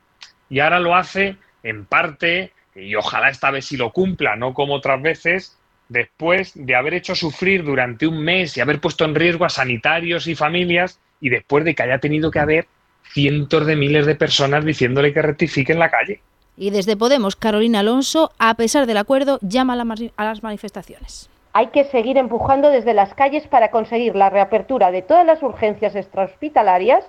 Y 0.50 0.60
ahora 0.60 0.80
lo 0.80 0.96
hace, 0.96 1.38
en 1.64 1.86
parte, 1.86 2.54
y 2.76 2.96
ojalá 2.96 3.30
esta 3.30 3.52
vez 3.52 3.66
sí 3.66 3.76
lo 3.76 3.92
cumpla, 3.92 4.36
no 4.36 4.54
como 4.54 4.76
otras 4.76 5.02
veces, 5.02 5.58
después 5.92 6.54
de 6.56 6.76
haber 6.76 6.94
hecho 6.94 7.16
sufrir 7.16 7.66
durante 7.66 8.08
un 8.08 8.24
mes 8.24 8.56
y 8.56 8.62
haber 8.62 8.80
puesto 8.80 9.04
en 9.04 9.14
riesgo 9.14 9.44
a 9.44 9.50
sanitarios 9.50 10.26
y 10.26 10.36
familias 10.36 11.00
y 11.20 11.30
después 11.30 11.66
de 11.66 11.76
que 11.76 11.84
haya 11.84 12.00
tenido 12.00 12.32
que 12.32 12.40
haber 12.40 12.68
cientos 13.12 13.66
de 13.66 13.76
miles 13.76 14.06
de 14.06 14.16
personas 14.16 14.64
diciéndole 14.64 15.14
que 15.14 15.22
rectifique 15.22 15.74
en 15.74 15.80
la 15.80 15.90
calle. 15.90 16.22
Y 16.56 16.70
desde 16.70 16.96
Podemos, 16.96 17.36
Carolina 17.36 17.80
Alonso, 17.80 18.32
a 18.40 18.54
pesar 18.56 18.86
del 18.86 18.98
acuerdo, 18.98 19.38
llama 19.42 19.74
a 19.74 20.26
las 20.26 20.44
manifestaciones. 20.44 21.30
Hay 21.52 21.68
que 21.68 21.84
seguir 21.84 22.18
empujando 22.18 22.70
desde 22.70 22.94
las 22.94 23.14
calles 23.14 23.46
para 23.48 23.70
conseguir 23.70 24.16
la 24.16 24.30
reapertura 24.30 24.92
de 24.92 25.02
todas 25.02 25.26
las 25.26 25.44
urgencias 25.44 25.96
extrahospitalarias 25.96 27.04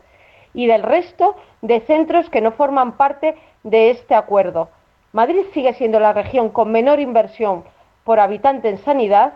y 0.54 0.66
del 0.66 0.82
resto 0.82 1.36
de 1.60 1.80
centros 1.82 2.28
que 2.30 2.40
no 2.40 2.50
forman 2.50 2.96
parte 2.96 3.36
de 3.62 3.90
este 3.90 4.16
acuerdo. 4.16 4.70
Madrid 5.12 5.42
sigue 5.54 5.74
siendo 5.74 6.00
la 6.00 6.12
región 6.12 6.48
con 6.48 6.72
menor 6.72 6.98
inversión 6.98 7.62
por 8.04 8.20
habitante 8.20 8.68
en 8.68 8.78
sanidad 8.78 9.34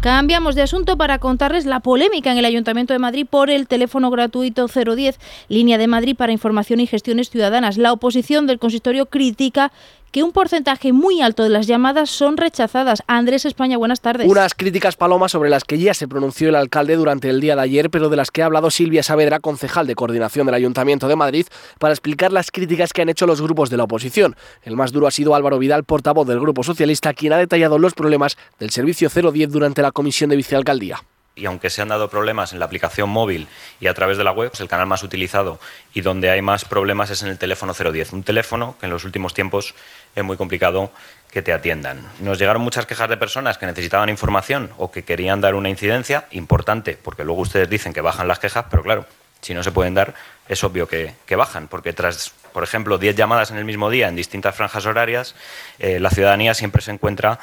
Cambiamos 0.00 0.54
de 0.54 0.62
asunto 0.62 0.96
para 0.96 1.18
contarles 1.18 1.66
la 1.66 1.80
polémica 1.80 2.32
en 2.32 2.38
el 2.38 2.46
Ayuntamiento 2.46 2.94
de 2.94 2.98
Madrid 2.98 3.26
por 3.28 3.50
el 3.50 3.68
teléfono 3.68 4.08
gratuito 4.08 4.66
010, 4.66 5.20
línea 5.48 5.76
de 5.76 5.88
Madrid 5.88 6.16
para 6.16 6.32
información 6.32 6.80
y 6.80 6.86
gestiones 6.86 7.28
ciudadanas. 7.28 7.76
La 7.76 7.92
oposición 7.92 8.46
del 8.46 8.58
consistorio 8.58 9.04
critica 9.04 9.72
que 10.12 10.22
un 10.22 10.32
porcentaje 10.32 10.92
muy 10.92 11.22
alto 11.22 11.42
de 11.42 11.48
las 11.50 11.66
llamadas 11.66 12.10
son 12.10 12.36
rechazadas. 12.36 13.02
Andrés 13.06 13.44
España, 13.44 13.76
buenas 13.76 14.00
tardes. 14.00 14.28
Unas 14.28 14.54
críticas 14.54 14.96
palomas 14.96 15.32
sobre 15.32 15.50
las 15.50 15.64
que 15.64 15.78
ya 15.78 15.94
se 15.94 16.08
pronunció 16.08 16.48
el 16.48 16.56
alcalde 16.56 16.96
durante 16.96 17.28
el 17.30 17.40
día 17.40 17.54
de 17.54 17.62
ayer, 17.62 17.90
pero 17.90 18.08
de 18.08 18.16
las 18.16 18.30
que 18.30 18.42
ha 18.42 18.46
hablado 18.46 18.70
Silvia 18.70 19.02
Saavedra, 19.02 19.40
concejal 19.40 19.86
de 19.86 19.94
coordinación 19.94 20.46
del 20.46 20.54
Ayuntamiento 20.54 21.08
de 21.08 21.16
Madrid, 21.16 21.46
para 21.78 21.94
explicar 21.94 22.32
las 22.32 22.50
críticas 22.50 22.92
que 22.92 23.02
han 23.02 23.08
hecho 23.08 23.26
los 23.26 23.40
grupos 23.40 23.70
de 23.70 23.76
la 23.76 23.84
oposición. 23.84 24.36
El 24.62 24.76
más 24.76 24.92
duro 24.92 25.06
ha 25.06 25.10
sido 25.10 25.34
Álvaro 25.34 25.58
Vidal, 25.58 25.84
portavoz 25.84 26.26
del 26.26 26.40
Grupo 26.40 26.62
Socialista, 26.62 27.14
quien 27.14 27.32
ha 27.32 27.38
detallado 27.38 27.78
los 27.78 27.94
problemas 27.94 28.36
del 28.58 28.70
servicio 28.70 29.08
010 29.08 29.50
durante 29.50 29.82
la 29.82 29.92
comisión 29.92 30.30
de 30.30 30.36
vicealcaldía 30.36 31.02
y 31.40 31.46
aunque 31.46 31.70
se 31.70 31.82
han 31.82 31.88
dado 31.88 32.10
problemas 32.10 32.52
en 32.52 32.58
la 32.58 32.66
aplicación 32.66 33.08
móvil 33.08 33.48
y 33.80 33.86
a 33.86 33.94
través 33.94 34.18
de 34.18 34.24
la 34.24 34.32
web, 34.32 34.50
es 34.52 34.60
el 34.60 34.68
canal 34.68 34.86
más 34.86 35.02
utilizado 35.02 35.58
y 35.94 36.02
donde 36.02 36.30
hay 36.30 36.42
más 36.42 36.64
problemas 36.64 37.10
es 37.10 37.22
en 37.22 37.28
el 37.28 37.38
teléfono 37.38 37.72
010, 37.72 38.12
un 38.12 38.22
teléfono 38.22 38.76
que 38.78 38.86
en 38.86 38.92
los 38.92 39.04
últimos 39.04 39.32
tiempos 39.32 39.74
es 40.14 40.22
muy 40.22 40.36
complicado 40.36 40.92
que 41.30 41.42
te 41.42 41.52
atiendan. 41.52 42.06
Nos 42.20 42.38
llegaron 42.38 42.62
muchas 42.62 42.86
quejas 42.86 43.08
de 43.08 43.16
personas 43.16 43.56
que 43.56 43.66
necesitaban 43.66 44.08
información 44.08 44.70
o 44.76 44.90
que 44.90 45.04
querían 45.04 45.40
dar 45.40 45.54
una 45.54 45.68
incidencia 45.68 46.26
importante, 46.32 46.98
porque 47.00 47.24
luego 47.24 47.40
ustedes 47.42 47.70
dicen 47.70 47.92
que 47.92 48.00
bajan 48.00 48.28
las 48.28 48.38
quejas, 48.38 48.66
pero 48.70 48.82
claro, 48.82 49.06
si 49.40 49.54
no 49.54 49.62
se 49.62 49.72
pueden 49.72 49.94
dar, 49.94 50.14
es 50.48 50.62
obvio 50.64 50.86
que, 50.86 51.14
bajan, 51.36 51.68
porque 51.68 51.92
tras, 51.92 52.32
por 52.52 52.62
ejemplo, 52.64 52.98
10 52.98 53.16
llamadas 53.16 53.50
en 53.50 53.56
el 53.56 53.64
mismo 53.64 53.88
día 53.88 54.08
en 54.08 54.16
distintas 54.16 54.54
franjas 54.54 54.84
horarias, 54.84 55.34
eh, 55.78 56.00
la 56.00 56.10
ciudadanía 56.10 56.54
siempre 56.54 56.82
se 56.82 56.90
encuentra 56.90 57.38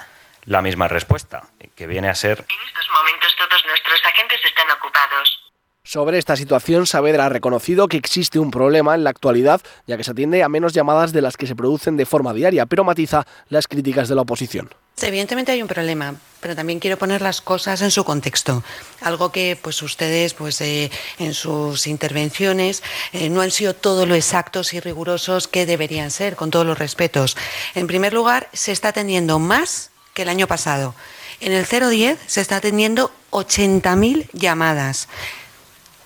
la 0.48 0.62
misma 0.62 0.88
respuesta, 0.88 1.44
que 1.76 1.88
viene 1.88 2.08
a 2.08 2.16
ser... 2.16 2.40
En 2.40 2.68
estos 2.68 2.88
momentos 2.92 3.36
todos 3.38 3.64
nuestros 3.68 4.00
agentes 4.06 4.40
están 4.46 4.72
ocupados. 4.72 5.44
Sobre 5.84 6.18
esta 6.18 6.36
situación, 6.36 6.88
Saavedra 6.88 7.26
ha 7.26 7.30
reconocido 7.30 7.88
que 7.88 7.98
existe 7.98 8.40
un 8.40 8.50
problema 8.50 8.96
en 8.96 9.04
la 9.04 9.10
actualidad, 9.10 9.62
ya 9.88 9.98
que 9.98 10.04
se 10.04 10.12
atiende 10.12 10.44
a 10.44 10.50
menos 10.50 10.74
llamadas 10.74 11.12
de 11.12 11.22
las 11.22 11.38
que 11.38 11.48
se 11.48 11.56
producen 11.56 11.98
de 11.98 12.06
forma 12.06 12.34
diaria, 12.34 12.66
pero 12.66 12.86
matiza 12.86 13.26
las 13.50 13.68
críticas 13.68 14.08
de 14.08 14.16
la 14.16 14.22
oposición. 14.22 14.74
Evidentemente 15.02 15.52
hay 15.52 15.62
un 15.62 15.68
problema, 15.68 16.16
pero 16.40 16.56
también 16.56 16.80
quiero 16.80 16.98
poner 16.98 17.22
las 17.22 17.42
cosas 17.42 17.82
en 17.82 17.92
su 17.92 18.04
contexto. 18.04 18.64
Algo 19.02 19.32
que 19.32 19.58
pues 19.62 19.82
ustedes 19.82 20.34
pues 20.34 20.60
eh, 20.62 20.90
en 21.20 21.34
sus 21.34 21.88
intervenciones 21.88 22.84
eh, 23.12 23.30
no 23.30 23.42
han 23.42 23.52
sido 23.52 23.74
todo 23.74 24.06
lo 24.06 24.16
exactos 24.16 24.74
y 24.74 24.80
rigurosos 24.80 25.48
que 25.48 25.66
deberían 25.66 26.10
ser, 26.10 26.36
con 26.36 26.52
todos 26.52 26.66
los 26.66 26.80
respetos. 26.80 27.38
En 27.76 27.88
primer 27.88 28.14
lugar, 28.14 28.50
se 28.54 28.72
está 28.72 28.90
atendiendo 28.90 29.40
más 29.40 29.92
que 30.18 30.24
el 30.24 30.30
año 30.30 30.48
pasado. 30.48 30.96
En 31.42 31.54
el 31.54 31.66
010 31.66 32.18
se 32.26 32.42
está 32.42 32.56
atendiendo 32.56 33.12
80.000 33.30 34.28
llamadas. 34.34 35.08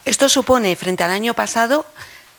Esto 0.04 0.28
supone, 0.28 0.76
frente 0.76 1.06
al 1.06 1.12
año 1.12 1.34
pasado, 1.34 1.86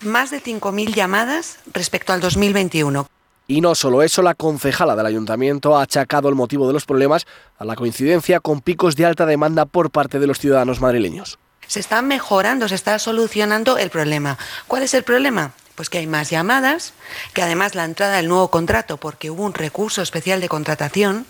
más 0.02 0.30
de 0.30 0.42
5.000 0.42 0.92
llamadas 0.92 1.60
respecto 1.72 2.12
al 2.12 2.20
2021. 2.20 3.06
Y 3.48 3.62
no 3.62 3.74
solo 3.74 4.02
eso, 4.02 4.20
la 4.20 4.34
concejala 4.34 4.94
del 4.96 5.06
ayuntamiento 5.06 5.78
ha 5.78 5.82
achacado 5.84 6.28
el 6.28 6.34
motivo 6.34 6.66
de 6.66 6.74
los 6.74 6.84
problemas 6.84 7.26
a 7.58 7.64
la 7.64 7.74
coincidencia 7.74 8.38
con 8.40 8.60
picos 8.60 8.94
de 8.94 9.06
alta 9.06 9.24
demanda 9.24 9.64
por 9.64 9.90
parte 9.90 10.18
de 10.18 10.26
los 10.26 10.38
ciudadanos 10.38 10.82
madrileños. 10.82 11.38
Se 11.68 11.80
está 11.80 12.02
mejorando, 12.02 12.68
se 12.68 12.74
está 12.74 12.98
solucionando 12.98 13.78
el 13.78 13.88
problema. 13.88 14.36
¿Cuál 14.66 14.82
es 14.82 14.92
el 14.92 15.04
problema? 15.04 15.52
Pues 15.74 15.88
que 15.88 15.96
hay 15.96 16.06
más 16.06 16.28
llamadas, 16.28 16.92
que 17.32 17.40
además 17.40 17.74
la 17.74 17.86
entrada 17.86 18.16
del 18.16 18.28
nuevo 18.28 18.48
contrato, 18.48 18.98
porque 18.98 19.30
hubo 19.30 19.44
un 19.44 19.54
recurso 19.54 20.02
especial 20.02 20.42
de 20.42 20.50
contratación, 20.50 21.24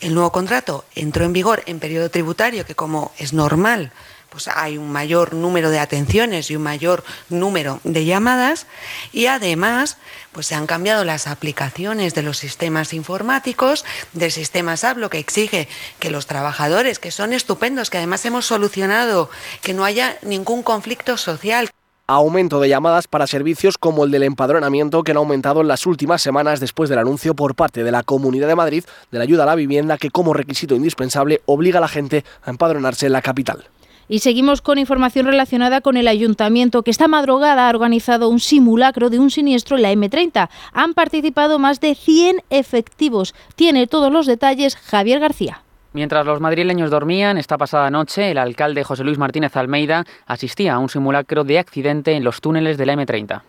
el 0.00 0.14
nuevo 0.14 0.32
contrato 0.32 0.84
entró 0.94 1.24
en 1.24 1.32
vigor 1.32 1.62
en 1.66 1.80
periodo 1.80 2.10
tributario, 2.10 2.66
que 2.66 2.74
como 2.74 3.12
es 3.18 3.32
normal, 3.32 3.92
pues 4.34 4.48
hay 4.48 4.76
un 4.78 4.90
mayor 4.90 5.32
número 5.32 5.70
de 5.70 5.78
atenciones 5.78 6.50
y 6.50 6.56
un 6.56 6.62
mayor 6.62 7.04
número 7.28 7.80
de 7.84 8.04
llamadas 8.04 8.66
y 9.12 9.26
además 9.26 9.96
pues 10.32 10.48
se 10.48 10.56
han 10.56 10.66
cambiado 10.66 11.04
las 11.04 11.28
aplicaciones 11.28 12.14
de 12.14 12.22
los 12.22 12.38
sistemas 12.38 12.92
informáticos, 12.92 13.84
del 14.12 14.32
sistema 14.32 14.76
SAP, 14.76 14.98
lo 14.98 15.08
que 15.08 15.20
exige 15.20 15.68
que 16.00 16.10
los 16.10 16.26
trabajadores, 16.26 16.98
que 16.98 17.12
son 17.12 17.32
estupendos, 17.32 17.90
que 17.90 17.98
además 17.98 18.24
hemos 18.24 18.44
solucionado, 18.44 19.30
que 19.62 19.72
no 19.72 19.84
haya 19.84 20.18
ningún 20.22 20.64
conflicto 20.64 21.16
social 21.16 21.70
aumento 22.06 22.60
de 22.60 22.68
llamadas 22.68 23.08
para 23.08 23.26
servicios 23.26 23.78
como 23.78 24.04
el 24.04 24.10
del 24.10 24.24
empadronamiento 24.24 25.02
que 25.02 25.12
han 25.12 25.16
aumentado 25.16 25.62
en 25.62 25.68
las 25.68 25.86
últimas 25.86 26.20
semanas 26.20 26.60
después 26.60 26.90
del 26.90 26.98
anuncio 26.98 27.34
por 27.34 27.54
parte 27.54 27.82
de 27.82 27.90
la 27.90 28.02
Comunidad 28.02 28.48
de 28.48 28.54
Madrid 28.54 28.84
de 29.10 29.18
la 29.18 29.24
ayuda 29.24 29.44
a 29.44 29.46
la 29.46 29.54
vivienda 29.54 29.96
que 29.96 30.10
como 30.10 30.34
requisito 30.34 30.74
indispensable 30.74 31.40
obliga 31.46 31.78
a 31.78 31.80
la 31.80 31.88
gente 31.88 32.24
a 32.42 32.50
empadronarse 32.50 33.06
en 33.06 33.12
la 33.12 33.22
capital. 33.22 33.64
Y 34.06 34.18
seguimos 34.18 34.60
con 34.60 34.78
información 34.78 35.24
relacionada 35.24 35.80
con 35.80 35.96
el 35.96 36.08
ayuntamiento 36.08 36.82
que 36.82 36.90
esta 36.90 37.08
madrugada 37.08 37.66
ha 37.66 37.70
organizado 37.70 38.28
un 38.28 38.38
simulacro 38.38 39.08
de 39.08 39.18
un 39.18 39.30
siniestro 39.30 39.76
en 39.76 39.82
la 39.82 39.92
M30. 39.92 40.50
Han 40.74 40.92
participado 40.92 41.58
más 41.58 41.80
de 41.80 41.94
100 41.94 42.42
efectivos. 42.50 43.34
Tiene 43.56 43.86
todos 43.86 44.12
los 44.12 44.26
detalles 44.26 44.76
Javier 44.76 45.20
García. 45.20 45.63
Mientras 45.94 46.26
los 46.26 46.40
madrileños 46.40 46.90
dormían, 46.90 47.38
esta 47.38 47.56
pasada 47.56 47.88
noche, 47.88 48.32
el 48.32 48.38
alcalde 48.38 48.82
José 48.82 49.04
Luis 49.04 49.16
Martínez 49.16 49.56
Almeida 49.56 50.04
asistía 50.26 50.74
a 50.74 50.80
un 50.80 50.88
simulacro 50.88 51.44
de 51.44 51.60
accidente 51.60 52.14
en 52.14 52.24
los 52.24 52.40
túneles 52.40 52.76
de 52.76 52.86
la 52.86 52.94
M30. 52.94 53.42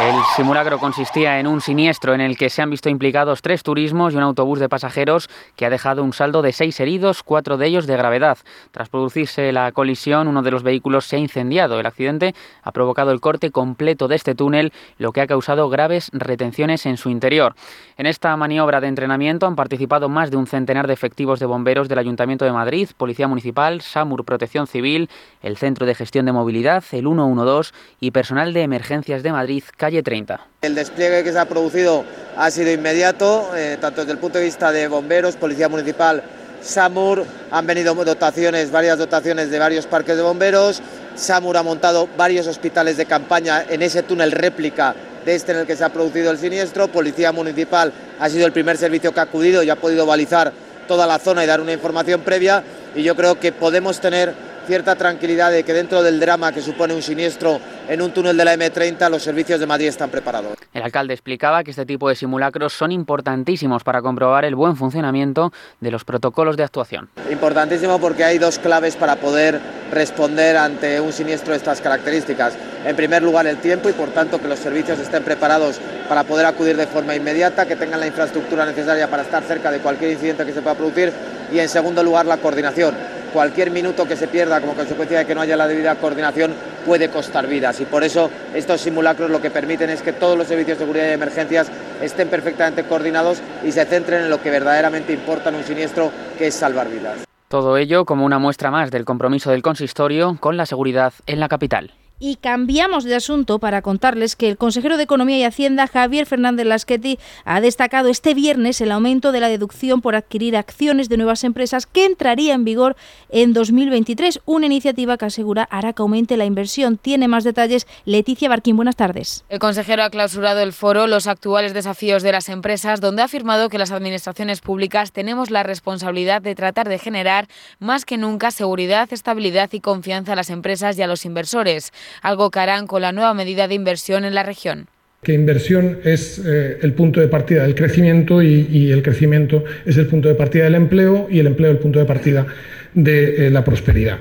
El 0.00 0.14
simulacro 0.34 0.78
consistía 0.78 1.40
en 1.40 1.46
un 1.46 1.60
siniestro 1.60 2.14
en 2.14 2.22
el 2.22 2.38
que 2.38 2.48
se 2.48 2.62
han 2.62 2.70
visto 2.70 2.88
implicados 2.88 3.42
tres 3.42 3.62
turismos 3.62 4.14
y 4.14 4.16
un 4.16 4.22
autobús 4.22 4.58
de 4.58 4.70
pasajeros 4.70 5.28
que 5.56 5.66
ha 5.66 5.70
dejado 5.70 6.02
un 6.02 6.14
saldo 6.14 6.40
de 6.40 6.54
seis 6.54 6.80
heridos, 6.80 7.22
cuatro 7.22 7.58
de 7.58 7.66
ellos 7.66 7.86
de 7.86 7.98
gravedad. 7.98 8.38
Tras 8.70 8.88
producirse 8.88 9.52
la 9.52 9.72
colisión, 9.72 10.26
uno 10.26 10.40
de 10.40 10.52
los 10.52 10.62
vehículos 10.62 11.04
se 11.04 11.16
ha 11.16 11.18
incendiado. 11.18 11.78
El 11.78 11.84
accidente 11.84 12.34
ha 12.62 12.72
provocado 12.72 13.12
el 13.12 13.20
corte 13.20 13.50
completo 13.50 14.08
de 14.08 14.16
este 14.16 14.34
túnel, 14.34 14.72
lo 14.96 15.12
que 15.12 15.20
ha 15.20 15.26
causado 15.26 15.68
graves 15.68 16.08
retenciones 16.14 16.86
en 16.86 16.96
su 16.96 17.10
interior. 17.10 17.54
En 17.98 18.06
esta 18.06 18.34
maniobra 18.38 18.80
de 18.80 18.86
entrenamiento 18.86 19.46
han 19.46 19.54
participado 19.54 20.08
más 20.08 20.30
de 20.30 20.38
un 20.38 20.46
centenar 20.46 20.86
de 20.86 20.94
efectivos 20.94 21.40
de 21.40 21.46
bomberos 21.46 21.90
del 21.90 21.98
Ayuntamiento 21.98 22.46
de 22.46 22.52
Madrid, 22.52 22.88
Policía 22.96 23.28
Municipal, 23.28 23.82
SAMUR 23.82 24.24
Protección 24.24 24.66
Civil, 24.66 25.10
el 25.42 25.58
Centro 25.58 25.84
de 25.84 25.94
Gestión 25.94 26.24
de 26.24 26.32
Movilidad, 26.32 26.82
el 26.92 27.02
112 27.02 27.74
y 28.00 28.12
personal 28.12 28.54
de 28.54 28.62
emergencias 28.62 29.22
de 29.22 29.32
Madrid, 29.32 29.62
calle 29.76 29.89
30. 30.02 30.40
El 30.62 30.74
despliegue 30.74 31.24
que 31.24 31.32
se 31.32 31.38
ha 31.38 31.46
producido 31.46 32.04
ha 32.36 32.50
sido 32.50 32.70
inmediato, 32.70 33.50
eh, 33.56 33.76
tanto 33.80 34.00
desde 34.00 34.12
el 34.12 34.18
punto 34.18 34.38
de 34.38 34.44
vista 34.44 34.72
de 34.72 34.88
bomberos, 34.88 35.36
Policía 35.36 35.68
Municipal, 35.68 36.22
SAMUR, 36.62 37.24
han 37.50 37.66
venido 37.66 37.94
dotaciones, 37.94 38.70
varias 38.70 38.98
dotaciones 38.98 39.50
de 39.50 39.58
varios 39.58 39.86
parques 39.86 40.16
de 40.16 40.22
bomberos, 40.22 40.80
SAMUR 41.16 41.56
ha 41.56 41.62
montado 41.62 42.08
varios 42.16 42.46
hospitales 42.46 42.96
de 42.96 43.06
campaña 43.06 43.64
en 43.68 43.82
ese 43.82 44.02
túnel 44.02 44.32
réplica 44.32 44.94
de 45.24 45.34
este 45.34 45.52
en 45.52 45.58
el 45.58 45.66
que 45.66 45.76
se 45.76 45.84
ha 45.84 45.90
producido 45.90 46.30
el 46.30 46.38
siniestro, 46.38 46.88
Policía 46.88 47.32
Municipal 47.32 47.92
ha 48.18 48.28
sido 48.28 48.46
el 48.46 48.52
primer 48.52 48.76
servicio 48.76 49.12
que 49.12 49.20
ha 49.20 49.24
acudido 49.24 49.62
y 49.62 49.70
ha 49.70 49.76
podido 49.76 50.06
balizar 50.06 50.52
toda 50.90 51.06
la 51.06 51.18
zona 51.18 51.44
y 51.44 51.46
dar 51.46 51.60
una 51.60 51.72
información 51.72 52.22
previa. 52.22 52.64
Y 52.94 53.04
yo 53.04 53.14
creo 53.14 53.38
que 53.38 53.52
podemos 53.52 54.00
tener 54.00 54.34
cierta 54.70 54.94
tranquilidad 54.94 55.50
de 55.50 55.64
que 55.64 55.72
dentro 55.72 56.00
del 56.00 56.20
drama 56.20 56.52
que 56.52 56.62
supone 56.62 56.94
un 56.94 57.02
siniestro 57.02 57.58
en 57.88 58.00
un 58.00 58.12
túnel 58.12 58.36
de 58.36 58.44
la 58.44 58.54
M30 58.54 59.10
los 59.10 59.20
servicios 59.20 59.58
de 59.58 59.66
Madrid 59.66 59.88
están 59.88 60.10
preparados. 60.10 60.56
El 60.72 60.84
alcalde 60.84 61.12
explicaba 61.12 61.64
que 61.64 61.72
este 61.72 61.84
tipo 61.84 62.08
de 62.08 62.14
simulacros 62.14 62.72
son 62.72 62.92
importantísimos 62.92 63.82
para 63.82 64.00
comprobar 64.00 64.44
el 64.44 64.54
buen 64.54 64.76
funcionamiento 64.76 65.52
de 65.80 65.90
los 65.90 66.04
protocolos 66.04 66.56
de 66.56 66.62
actuación. 66.62 67.08
Importantísimo 67.32 67.98
porque 67.98 68.22
hay 68.22 68.38
dos 68.38 68.60
claves 68.60 68.94
para 68.94 69.16
poder 69.16 69.60
responder 69.90 70.56
ante 70.56 71.00
un 71.00 71.12
siniestro 71.12 71.50
de 71.50 71.56
estas 71.56 71.80
características. 71.80 72.54
En 72.84 72.94
primer 72.94 73.24
lugar, 73.24 73.48
el 73.48 73.56
tiempo 73.56 73.88
y 73.88 73.92
por 73.92 74.10
tanto 74.10 74.40
que 74.40 74.46
los 74.46 74.60
servicios 74.60 75.00
estén 75.00 75.24
preparados 75.24 75.80
para 76.08 76.22
poder 76.22 76.46
acudir 76.46 76.76
de 76.76 76.86
forma 76.86 77.16
inmediata, 77.16 77.66
que 77.66 77.74
tengan 77.74 77.98
la 77.98 78.06
infraestructura 78.06 78.64
necesaria 78.64 79.10
para 79.10 79.24
estar 79.24 79.42
cerca 79.42 79.72
de 79.72 79.80
cualquier 79.80 80.12
incidente 80.12 80.46
que 80.46 80.52
se 80.52 80.62
pueda 80.62 80.76
producir 80.76 81.12
y 81.52 81.58
en 81.58 81.68
segundo 81.68 82.04
lugar 82.04 82.26
la 82.26 82.36
coordinación 82.36 82.94
cualquier 83.32 83.70
minuto 83.70 84.06
que 84.06 84.16
se 84.16 84.28
pierda 84.28 84.60
como 84.60 84.74
consecuencia 84.74 85.18
de 85.18 85.26
que 85.26 85.34
no 85.34 85.40
haya 85.40 85.56
la 85.56 85.66
debida 85.66 85.94
coordinación 85.96 86.54
puede 86.84 87.08
costar 87.08 87.46
vidas 87.46 87.80
y 87.80 87.84
por 87.84 88.04
eso 88.04 88.30
estos 88.54 88.80
simulacros 88.80 89.30
lo 89.30 89.40
que 89.40 89.50
permiten 89.50 89.90
es 89.90 90.02
que 90.02 90.12
todos 90.12 90.36
los 90.36 90.46
servicios 90.46 90.78
de 90.78 90.84
seguridad 90.84 91.08
y 91.08 91.12
emergencias 91.12 91.70
estén 92.02 92.28
perfectamente 92.28 92.84
coordinados 92.84 93.40
y 93.64 93.72
se 93.72 93.84
centren 93.84 94.24
en 94.24 94.30
lo 94.30 94.42
que 94.42 94.50
verdaderamente 94.50 95.12
importa 95.12 95.50
en 95.50 95.56
un 95.56 95.64
siniestro, 95.64 96.10
que 96.38 96.48
es 96.48 96.54
salvar 96.54 96.88
vidas. 96.88 97.24
Todo 97.48 97.76
ello 97.76 98.04
como 98.04 98.24
una 98.24 98.38
muestra 98.38 98.70
más 98.70 98.90
del 98.90 99.04
compromiso 99.04 99.50
del 99.50 99.62
consistorio 99.62 100.36
con 100.38 100.56
la 100.56 100.66
seguridad 100.66 101.12
en 101.26 101.40
la 101.40 101.48
capital. 101.48 101.92
Y 102.22 102.36
cambiamos 102.36 103.04
de 103.04 103.14
asunto 103.14 103.58
para 103.60 103.80
contarles 103.80 104.36
que 104.36 104.50
el 104.50 104.58
consejero 104.58 104.98
de 104.98 105.04
Economía 105.04 105.38
y 105.38 105.44
Hacienda, 105.44 105.86
Javier 105.86 106.26
Fernández 106.26 106.66
Lasqueti, 106.66 107.18
ha 107.46 107.62
destacado 107.62 108.10
este 108.10 108.34
viernes 108.34 108.82
el 108.82 108.92
aumento 108.92 109.32
de 109.32 109.40
la 109.40 109.48
deducción 109.48 110.02
por 110.02 110.14
adquirir 110.14 110.54
acciones 110.54 111.08
de 111.08 111.16
nuevas 111.16 111.44
empresas 111.44 111.86
que 111.86 112.04
entraría 112.04 112.52
en 112.52 112.64
vigor 112.64 112.94
en 113.30 113.54
2023, 113.54 114.40
una 114.44 114.66
iniciativa 114.66 115.16
que 115.16 115.24
asegura 115.24 115.66
hará 115.70 115.94
que 115.94 116.02
aumente 116.02 116.36
la 116.36 116.44
inversión. 116.44 116.98
Tiene 116.98 117.26
más 117.26 117.42
detalles 117.42 117.86
Leticia 118.04 118.50
Barquín. 118.50 118.76
Buenas 118.76 118.96
tardes. 118.96 119.46
El 119.48 119.58
consejero 119.58 120.02
ha 120.02 120.10
clausurado 120.10 120.60
el 120.60 120.74
foro 120.74 121.06
Los 121.06 121.26
actuales 121.26 121.72
desafíos 121.72 122.22
de 122.22 122.32
las 122.32 122.50
empresas, 122.50 123.00
donde 123.00 123.22
ha 123.22 123.24
afirmado 123.24 123.70
que 123.70 123.78
las 123.78 123.92
administraciones 123.92 124.60
públicas 124.60 125.12
tenemos 125.12 125.50
la 125.50 125.62
responsabilidad 125.62 126.42
de 126.42 126.54
tratar 126.54 126.86
de 126.86 126.98
generar 126.98 127.48
más 127.78 128.04
que 128.04 128.18
nunca 128.18 128.50
seguridad, 128.50 129.10
estabilidad 129.10 129.70
y 129.72 129.80
confianza 129.80 130.34
a 130.34 130.36
las 130.36 130.50
empresas 130.50 130.98
y 130.98 131.02
a 131.02 131.06
los 131.06 131.24
inversores 131.24 131.92
algo 132.22 132.50
que 132.50 132.60
harán 132.60 132.86
con 132.86 133.02
la 133.02 133.12
nueva 133.12 133.34
medida 133.34 133.68
de 133.68 133.74
inversión 133.74 134.24
en 134.24 134.34
la 134.34 134.42
región 134.42 134.88
que 135.22 135.34
inversión 135.34 135.98
es 136.02 136.40
eh, 136.44 136.78
el 136.80 136.94
punto 136.94 137.20
de 137.20 137.28
partida 137.28 137.64
del 137.64 137.74
crecimiento 137.74 138.42
y, 138.42 138.90
el 138.90 139.02
crecimiento 139.02 139.64
es 139.84 139.96
el 139.98 140.06
punto 140.06 140.28
de 140.28 140.34
partida 140.34 140.64
del 140.64 140.74
empleo 140.74 141.28
y 141.30 141.38
el 141.38 141.46
empleo 141.46 141.70
el 141.70 141.78
punto 141.78 141.98
de 141.98 142.06
partida 142.06 142.46
de 142.94 143.46
eh, 143.46 143.50
la 143.50 143.62
prosperidad. 143.62 144.18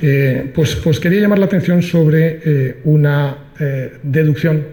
Eh, 0.00 0.50
pues, 0.54 0.76
pues, 0.76 1.00
quería 1.00 1.20
llamar 1.20 1.38
la 1.38 1.46
atención 1.46 1.82
sobre 1.82 2.76
una 2.84 3.36
deducción 4.02 4.64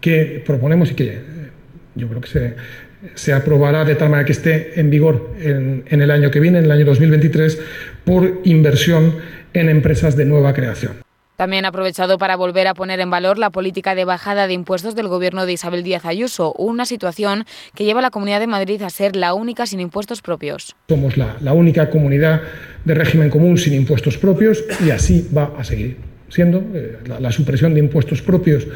que 0.00 0.42
proponemos 0.44 0.90
y 0.90 0.94
que 0.94 1.18
yo 1.94 2.08
creo 2.08 2.20
que 2.20 2.28
se, 2.28 2.54
se, 3.14 3.32
aprobará 3.32 3.86
de 3.86 3.94
tal 3.94 4.10
manera 4.10 4.26
que 4.26 4.32
esté 4.32 4.78
en 4.78 4.90
vigor 4.90 5.34
en, 5.40 5.84
en 5.88 6.02
el 6.02 6.10
año 6.10 6.30
que 6.30 6.40
viene, 6.40 6.58
en 6.58 6.66
el 6.66 6.70
año 6.70 6.84
2023, 6.84 7.58
por 8.04 8.40
inversión 8.44 9.16
en 9.54 9.70
empresas 9.70 10.14
de 10.16 10.26
nueva 10.26 10.52
creación. 10.52 11.09
También 11.40 11.64
ha 11.64 11.68
aprovechado 11.68 12.18
para 12.18 12.36
volver 12.36 12.66
a 12.66 12.74
poner 12.74 13.00
en 13.00 13.08
valor 13.08 13.38
la 13.38 13.48
política 13.48 13.94
de 13.94 14.04
bajada 14.04 14.46
de 14.46 14.52
impuestos 14.52 14.94
del 14.94 15.08
gobierno 15.08 15.46
de 15.46 15.54
Isabel 15.54 15.82
Díaz 15.82 16.04
Ayuso, 16.04 16.52
una 16.58 16.84
situación 16.84 17.46
que 17.74 17.86
lleva 17.86 18.00
a 18.00 18.02
la 18.02 18.10
Comunidad 18.10 18.40
de 18.40 18.46
Madrid 18.46 18.82
a 18.82 18.90
ser 18.90 19.16
la 19.16 19.32
única 19.32 19.64
sin 19.64 19.80
impuestos 19.80 20.20
propios. 20.20 20.76
Somos 20.90 21.16
la, 21.16 21.54
única 21.54 21.88
comunidad 21.88 22.42
de 22.84 22.92
régimen 22.92 23.30
común 23.30 23.56
sin 23.56 23.72
impuestos 23.72 24.18
propios 24.18 24.62
y 24.86 24.90
así 24.90 25.30
va 25.34 25.54
a 25.56 25.64
seguir 25.64 25.96
siendo. 26.28 26.62
Eh, 26.74 26.98
la, 27.18 27.32
supresión 27.32 27.72
de 27.72 27.80
impuestos 27.80 28.20
propios 28.20 28.66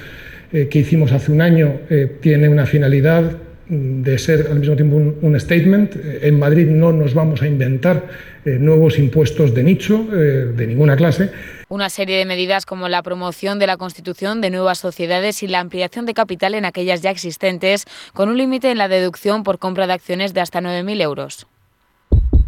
eh, 0.50 0.66
que 0.70 0.78
hicimos 0.78 1.12
hace 1.12 1.32
un 1.32 1.42
año 1.42 1.80
eh, 1.90 2.16
tiene 2.22 2.48
una 2.48 2.64
finalidad 2.64 3.30
de 3.68 4.18
ser 4.18 4.48
al 4.50 4.60
mismo 4.60 4.76
tiempo 4.76 4.96
un, 4.96 5.40
statement. 5.40 5.96
En 6.22 6.38
Madrid 6.38 6.66
no 6.66 6.92
nos 6.92 7.14
vamos 7.14 7.42
a 7.42 7.46
inventar 7.46 8.06
eh, 8.44 8.58
nuevos 8.60 8.98
impuestos 8.98 9.54
de 9.54 9.62
nicho 9.62 10.06
eh, 10.12 10.52
de 10.54 10.66
ninguna 10.66 10.96
clase. 10.96 11.30
Una 11.74 11.90
serie 11.90 12.18
de 12.18 12.24
medidas 12.24 12.66
como 12.66 12.88
la 12.88 13.02
promoción 13.02 13.58
de 13.58 13.66
la 13.66 13.76
constitución 13.76 14.40
de 14.40 14.48
nuevas 14.48 14.78
sociedades 14.78 15.42
y 15.42 15.48
la 15.48 15.58
ampliación 15.58 16.06
de 16.06 16.14
capital 16.14 16.54
en 16.54 16.64
aquellas 16.64 17.02
ya 17.02 17.10
existentes, 17.10 17.84
con 18.12 18.28
un 18.28 18.38
límite 18.38 18.70
en 18.70 18.78
la 18.78 18.86
deducción 18.86 19.42
por 19.42 19.58
compra 19.58 19.88
de 19.88 19.94
acciones 19.94 20.34
de 20.34 20.40
hasta 20.40 20.60
9.000 20.60 21.02
euros. 21.02 21.48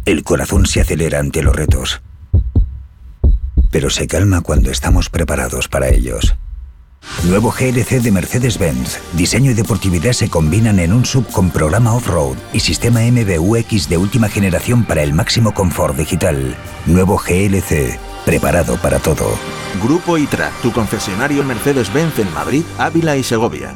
El 0.05 0.23
corazón 0.23 0.65
se 0.65 0.79
acelera 0.79 1.19
ante 1.19 1.43
los 1.43 1.53
retos, 1.53 2.01
pero 3.69 3.89
se 3.89 4.07
calma 4.07 4.39
cuando 4.39 4.71
estamos 4.71 5.09
preparados 5.09 5.67
para 5.67 5.89
ellos. 5.89 6.33
Nuevo 7.25 7.51
GLC 7.51 8.01
de 8.01 8.11
Mercedes-Benz. 8.13 8.97
Diseño 9.11 9.51
y 9.51 9.55
deportividad 9.55 10.13
se 10.13 10.29
combinan 10.29 10.79
en 10.79 10.93
un 10.93 11.03
sub 11.03 11.29
con 11.31 11.51
programa 11.51 11.93
off-road 11.93 12.37
y 12.53 12.61
sistema 12.61 13.01
MBUX 13.01 13.89
de 13.89 13.97
última 13.97 14.29
generación 14.29 14.85
para 14.85 15.03
el 15.03 15.11
máximo 15.11 15.53
confort 15.53 15.97
digital. 15.97 16.55
Nuevo 16.85 17.17
GLC. 17.17 18.06
Preparado 18.27 18.75
para 18.81 18.99
todo. 18.99 19.23
Grupo 19.81 20.17
ITRA, 20.17 20.51
tu 20.61 20.73
concesionario 20.73 21.45
Mercedes-Benz 21.45 22.19
en 22.19 22.33
Madrid, 22.33 22.63
Ávila 22.77 23.15
y 23.15 23.23
Segovia. 23.23 23.73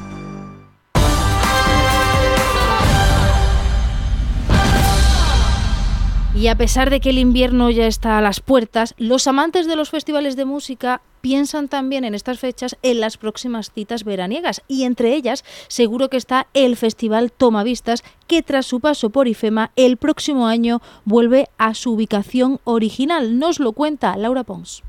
Y 6.36 6.48
a 6.48 6.58
pesar 6.58 6.90
de 6.90 7.00
que 7.00 7.12
el 7.12 7.18
invierno 7.18 7.70
ya 7.70 7.88
está 7.88 8.18
a 8.18 8.22
las 8.22 8.42
puertas, 8.42 8.94
los 8.98 9.26
amantes 9.26 9.68
de 9.68 9.78
los 9.78 9.90
festivales 9.90 10.36
de 10.36 10.44
música 10.44 11.02
piensan 11.22 11.68
también 11.68 12.04
en 12.04 12.16
estas 12.16 12.40
fechas 12.40 12.78
en 12.82 13.00
las 13.00 13.18
próximas 13.18 13.72
citas 13.72 14.04
veraniegas 14.04 14.62
y 14.68 14.84
entre 14.84 15.16
ellas 15.16 15.44
seguro 15.68 16.10
que 16.10 16.18
está 16.18 16.48
el 16.54 16.76
Festival 16.76 17.32
Tomavistas 17.32 18.04
que 18.28 18.42
tras 18.42 18.66
su 18.66 18.80
paso 18.80 19.10
por 19.10 19.28
IFEMA 19.28 19.72
el 19.76 19.98
próximo 19.98 20.48
año 20.48 20.82
vuelve 21.06 21.50
a 21.58 21.74
su 21.74 21.94
ubicación 21.94 22.60
original. 22.64 23.40
Nos 23.40 23.60
lo 23.60 23.74
cuenta 23.74 24.18
Laura 24.18 24.44
Pons. 24.44 24.84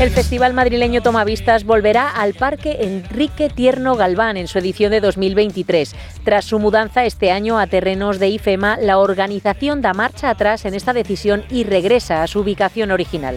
El 0.00 0.10
Festival 0.10 0.54
Madrileño 0.54 1.02
Tomavistas 1.02 1.64
volverá 1.64 2.08
al 2.08 2.34
Parque 2.34 2.76
Enrique 2.82 3.50
Tierno 3.50 3.96
Galván 3.96 4.36
en 4.36 4.46
su 4.46 4.60
edición 4.60 4.92
de 4.92 5.00
2023. 5.00 5.92
Tras 6.22 6.44
su 6.44 6.60
mudanza 6.60 7.04
este 7.04 7.32
año 7.32 7.58
a 7.58 7.66
terrenos 7.66 8.20
de 8.20 8.28
IFEMA, 8.28 8.76
la 8.76 8.98
organización 8.98 9.82
da 9.82 9.94
marcha 9.94 10.30
atrás 10.30 10.64
en 10.66 10.74
esta 10.74 10.92
decisión 10.92 11.42
y 11.50 11.64
regresa 11.64 12.22
a 12.22 12.28
su 12.28 12.38
ubicación 12.38 12.92
original. 12.92 13.34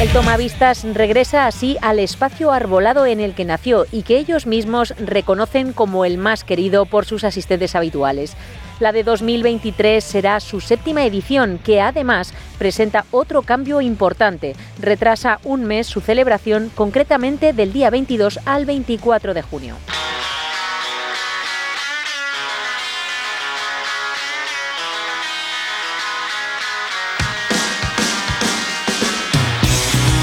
El 0.00 0.08
Tomavistas 0.10 0.84
regresa 0.94 1.48
así 1.48 1.76
al 1.82 1.98
espacio 1.98 2.52
arbolado 2.52 3.06
en 3.06 3.18
el 3.18 3.34
que 3.34 3.44
nació 3.44 3.84
y 3.90 4.02
que 4.02 4.18
ellos 4.18 4.46
mismos 4.46 4.94
reconocen 4.96 5.72
como 5.72 6.04
el 6.04 6.18
más 6.18 6.44
querido 6.44 6.86
por 6.86 7.04
sus 7.04 7.24
asistentes 7.24 7.74
habituales. 7.74 8.36
La 8.80 8.90
de 8.90 9.04
2023 9.04 10.02
será 10.02 10.40
su 10.40 10.60
séptima 10.60 11.04
edición, 11.04 11.60
que 11.62 11.80
además 11.80 12.34
presenta 12.58 13.04
otro 13.12 13.42
cambio 13.42 13.80
importante. 13.80 14.56
Retrasa 14.80 15.38
un 15.44 15.64
mes 15.64 15.86
su 15.86 16.00
celebración, 16.00 16.72
concretamente 16.74 17.52
del 17.52 17.72
día 17.72 17.90
22 17.90 18.40
al 18.44 18.64
24 18.66 19.32
de 19.32 19.42
junio. 19.42 19.76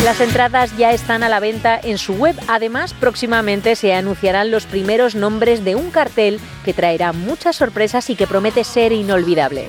Las 0.04 0.20
entradas 0.20 0.76
ya 0.78 0.92
están 0.94 1.22
a 1.22 1.30
la 1.30 1.40
venta 1.40 1.80
en 1.82 2.00
su 2.00 2.14
web. 2.14 2.36
Además, 2.48 2.96
próximamente 2.96 3.76
se 3.76 3.94
anunciarán 3.94 4.50
los 4.50 4.66
primeros 4.66 5.14
nombres 5.14 5.64
de 5.64 5.76
un 5.76 5.92
cartel 5.92 6.40
que 6.66 6.74
traerá 6.74 7.14
muchas 7.14 7.56
sorpresas 7.56 8.10
y 8.10 8.16
que 8.16 8.26
promete 8.26 8.64
ser 8.64 8.94
inolvidable. 8.94 9.68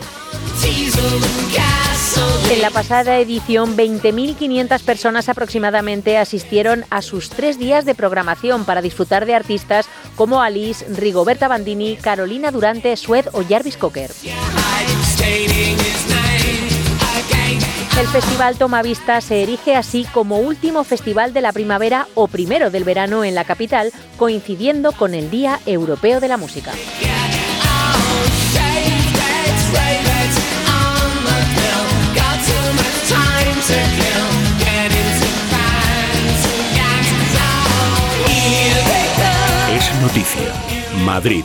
En 2.50 2.62
la 2.62 2.70
pasada 2.70 3.18
edición, 3.18 3.76
20.500 3.76 4.82
personas 4.82 5.28
aproximadamente 5.28 6.16
asistieron 6.16 6.86
a 6.88 7.02
sus 7.02 7.28
tres 7.28 7.58
días 7.58 7.84
de 7.84 7.94
programación 7.94 8.64
para 8.64 8.80
disfrutar 8.80 9.26
de 9.26 9.34
artistas 9.34 9.86
como 10.16 10.40
Alice, 10.40 10.86
Rigoberta 10.88 11.46
Bandini, 11.48 11.96
Carolina 11.96 12.50
Durante, 12.50 12.96
Sued 12.96 13.26
o 13.32 13.42
Jarvis 13.46 13.76
Cocker. 13.76 14.10
El 17.98 18.08
Festival 18.08 18.56
Tomavista 18.56 19.20
se 19.20 19.42
erige 19.42 19.76
así 19.76 20.06
como 20.12 20.38
último 20.38 20.82
festival 20.82 21.32
de 21.32 21.42
la 21.42 21.52
primavera 21.52 22.08
o 22.14 22.26
primero 22.26 22.70
del 22.70 22.84
verano 22.84 23.22
en 23.22 23.34
la 23.34 23.44
capital, 23.44 23.92
coincidiendo 24.16 24.92
con 24.92 25.14
el 25.14 25.30
Día 25.30 25.60
Europeo 25.66 26.18
de 26.18 26.28
la 26.28 26.38
Música. 26.38 26.72
Es 39.70 40.00
noticia. 40.00 40.72
Madrid. 41.04 41.44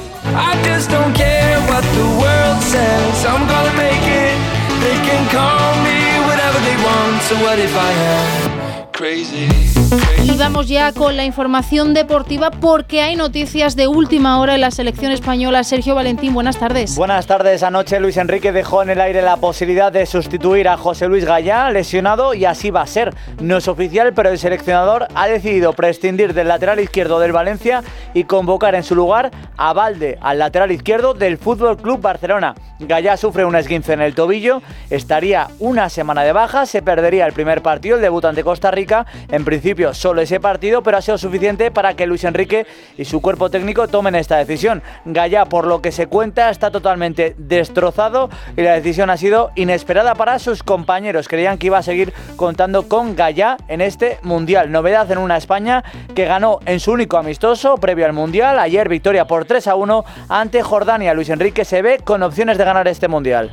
whatever 6.47 6.65
they 6.65 6.83
want, 6.83 7.21
so 7.23 7.35
what 7.41 7.59
if 7.59 7.75
I 7.75 7.91
am? 7.91 8.56
Y 8.99 10.37
vamos 10.37 10.67
ya 10.67 10.91
con 10.91 11.15
la 11.15 11.23
información 11.23 11.93
deportiva 11.93 12.49
porque 12.49 13.03
hay 13.03 13.15
noticias 13.15 13.75
de 13.75 13.87
última 13.87 14.39
hora 14.39 14.55
en 14.55 14.61
la 14.61 14.71
selección 14.71 15.11
española. 15.11 15.63
Sergio 15.63 15.93
Valentín, 15.93 16.33
buenas 16.33 16.57
tardes. 16.57 16.95
Buenas 16.95 17.27
tardes. 17.27 17.61
Anoche 17.61 17.99
Luis 17.99 18.17
Enrique 18.17 18.51
dejó 18.51 18.81
en 18.81 18.89
el 18.89 18.99
aire 18.99 19.21
la 19.21 19.37
posibilidad 19.37 19.91
de 19.91 20.07
sustituir 20.07 20.67
a 20.67 20.77
José 20.77 21.07
Luis 21.07 21.25
Gallá, 21.25 21.69
lesionado, 21.69 22.33
y 22.33 22.45
así 22.45 22.71
va 22.71 22.81
a 22.81 22.87
ser. 22.87 23.13
No 23.39 23.57
es 23.57 23.67
oficial, 23.67 24.13
pero 24.13 24.29
el 24.29 24.39
seleccionador 24.39 25.07
ha 25.13 25.27
decidido 25.27 25.73
prescindir 25.73 26.33
del 26.33 26.47
lateral 26.47 26.79
izquierdo 26.79 27.19
del 27.19 27.33
Valencia 27.33 27.83
y 28.15 28.23
convocar 28.23 28.73
en 28.73 28.83
su 28.83 28.95
lugar 28.95 29.29
a 29.57 29.73
Valde, 29.73 30.17
al 30.21 30.39
lateral 30.39 30.71
izquierdo 30.71 31.13
del 31.13 31.37
Fútbol 31.37 31.77
Club 31.77 32.01
Barcelona. 32.01 32.55
Gallá 32.79 33.15
sufre 33.17 33.45
un 33.45 33.55
esguince 33.55 33.93
en 33.93 34.01
el 34.01 34.15
tobillo, 34.15 34.61
estaría 34.89 35.47
una 35.59 35.89
semana 35.89 36.23
de 36.23 36.31
baja, 36.31 36.65
se 36.65 36.81
perdería 36.81 37.25
el 37.25 37.33
primer 37.33 37.61
partido, 37.61 37.95
el 37.95 38.01
debut 38.01 38.25
ante 38.25 38.43
Costa 38.43 38.71
Rica. 38.71 38.86
En 39.29 39.43
principio, 39.43 39.93
solo 39.93 40.21
ese 40.21 40.39
partido, 40.39 40.81
pero 40.81 40.97
ha 40.97 41.01
sido 41.01 41.17
suficiente 41.17 41.71
para 41.71 41.95
que 41.95 42.07
Luis 42.07 42.23
Enrique 42.23 42.65
y 42.97 43.05
su 43.05 43.21
cuerpo 43.21 43.49
técnico 43.49 43.87
tomen 43.87 44.15
esta 44.15 44.37
decisión. 44.37 44.81
Gallá, 45.05 45.45
por 45.45 45.67
lo 45.67 45.81
que 45.81 45.91
se 45.91 46.07
cuenta, 46.07 46.49
está 46.49 46.71
totalmente 46.71 47.35
destrozado 47.37 48.29
y 48.55 48.61
la 48.61 48.73
decisión 48.73 49.09
ha 49.09 49.17
sido 49.17 49.51
inesperada 49.55 50.15
para 50.15 50.39
sus 50.39 50.63
compañeros. 50.63 51.27
Creían 51.27 51.57
que 51.57 51.67
iba 51.67 51.77
a 51.77 51.83
seguir 51.83 52.13
contando 52.35 52.87
con 52.87 53.15
Gallá 53.15 53.57
en 53.67 53.81
este 53.81 54.19
Mundial. 54.23 54.71
Novedad 54.71 55.11
en 55.11 55.17
una 55.17 55.37
España 55.37 55.83
que 56.15 56.25
ganó 56.25 56.59
en 56.65 56.79
su 56.79 56.91
único 56.91 57.17
amistoso 57.17 57.75
previo 57.77 58.05
al 58.05 58.13
Mundial. 58.13 58.59
Ayer 58.59 58.87
victoria 58.89 59.27
por 59.27 59.45
3 59.45 59.67
a 59.67 59.75
1 59.75 60.05
ante 60.29 60.63
Jordania. 60.63 61.13
Luis 61.13 61.29
Enrique 61.29 61.65
se 61.65 61.81
ve 61.81 61.99
con 62.03 62.23
opciones 62.23 62.57
de 62.57 62.65
ganar 62.65 62.87
este 62.87 63.07
Mundial. 63.07 63.51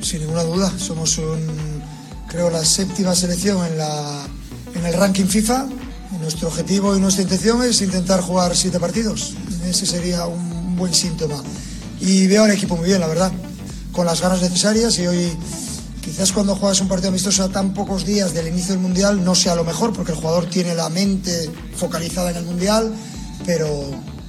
Sin 0.00 0.20
ninguna 0.20 0.42
duda, 0.42 0.68
somos 0.78 1.20
creo 2.32 2.50
la 2.50 2.64
séptima 2.64 3.14
selección 3.14 3.64
en, 3.66 3.78
la, 3.78 4.26
en 4.82 4.88
el 4.88 4.94
ranking 4.94 5.26
FIFA. 5.26 5.66
Nuestro 6.20 6.48
objetivo 6.48 6.96
y 6.96 7.00
nuestra 7.00 7.22
intención 7.22 7.62
es 7.62 7.80
intentar 7.82 8.20
jugar 8.20 8.56
siete 8.56 8.80
partidos. 8.80 9.34
Ese 9.64 9.86
sería 9.86 10.26
un 10.26 10.76
buen 10.76 10.92
síntoma. 10.92 11.40
Y 12.00 12.26
veo 12.26 12.44
al 12.44 12.50
equipo 12.50 12.76
muy 12.76 12.86
bien, 12.86 13.00
la 13.00 13.06
verdad, 13.06 13.32
con 13.92 14.06
las 14.06 14.20
ganas 14.20 14.42
necesarias 14.42 14.98
y 14.98 15.06
hoy 15.06 15.32
quizás 16.00 16.32
cuando 16.32 16.56
juegas 16.56 16.80
un 16.80 16.88
partido 16.88 17.10
amistoso 17.10 17.44
a 17.44 17.48
tan 17.48 17.72
pocos 17.74 18.04
días 18.04 18.34
del 18.34 18.48
inicio 18.48 18.72
del 18.72 18.82
Mundial 18.82 19.24
no 19.24 19.36
sea 19.36 19.54
lo 19.54 19.62
mejor 19.62 19.92
porque 19.92 20.12
el 20.12 20.18
jugador 20.18 20.46
tiene 20.46 20.74
la 20.74 20.88
mente 20.88 21.48
focalizada 21.76 22.32
en 22.32 22.38
el 22.38 22.44
Mundial, 22.44 22.92
pero 23.46 23.68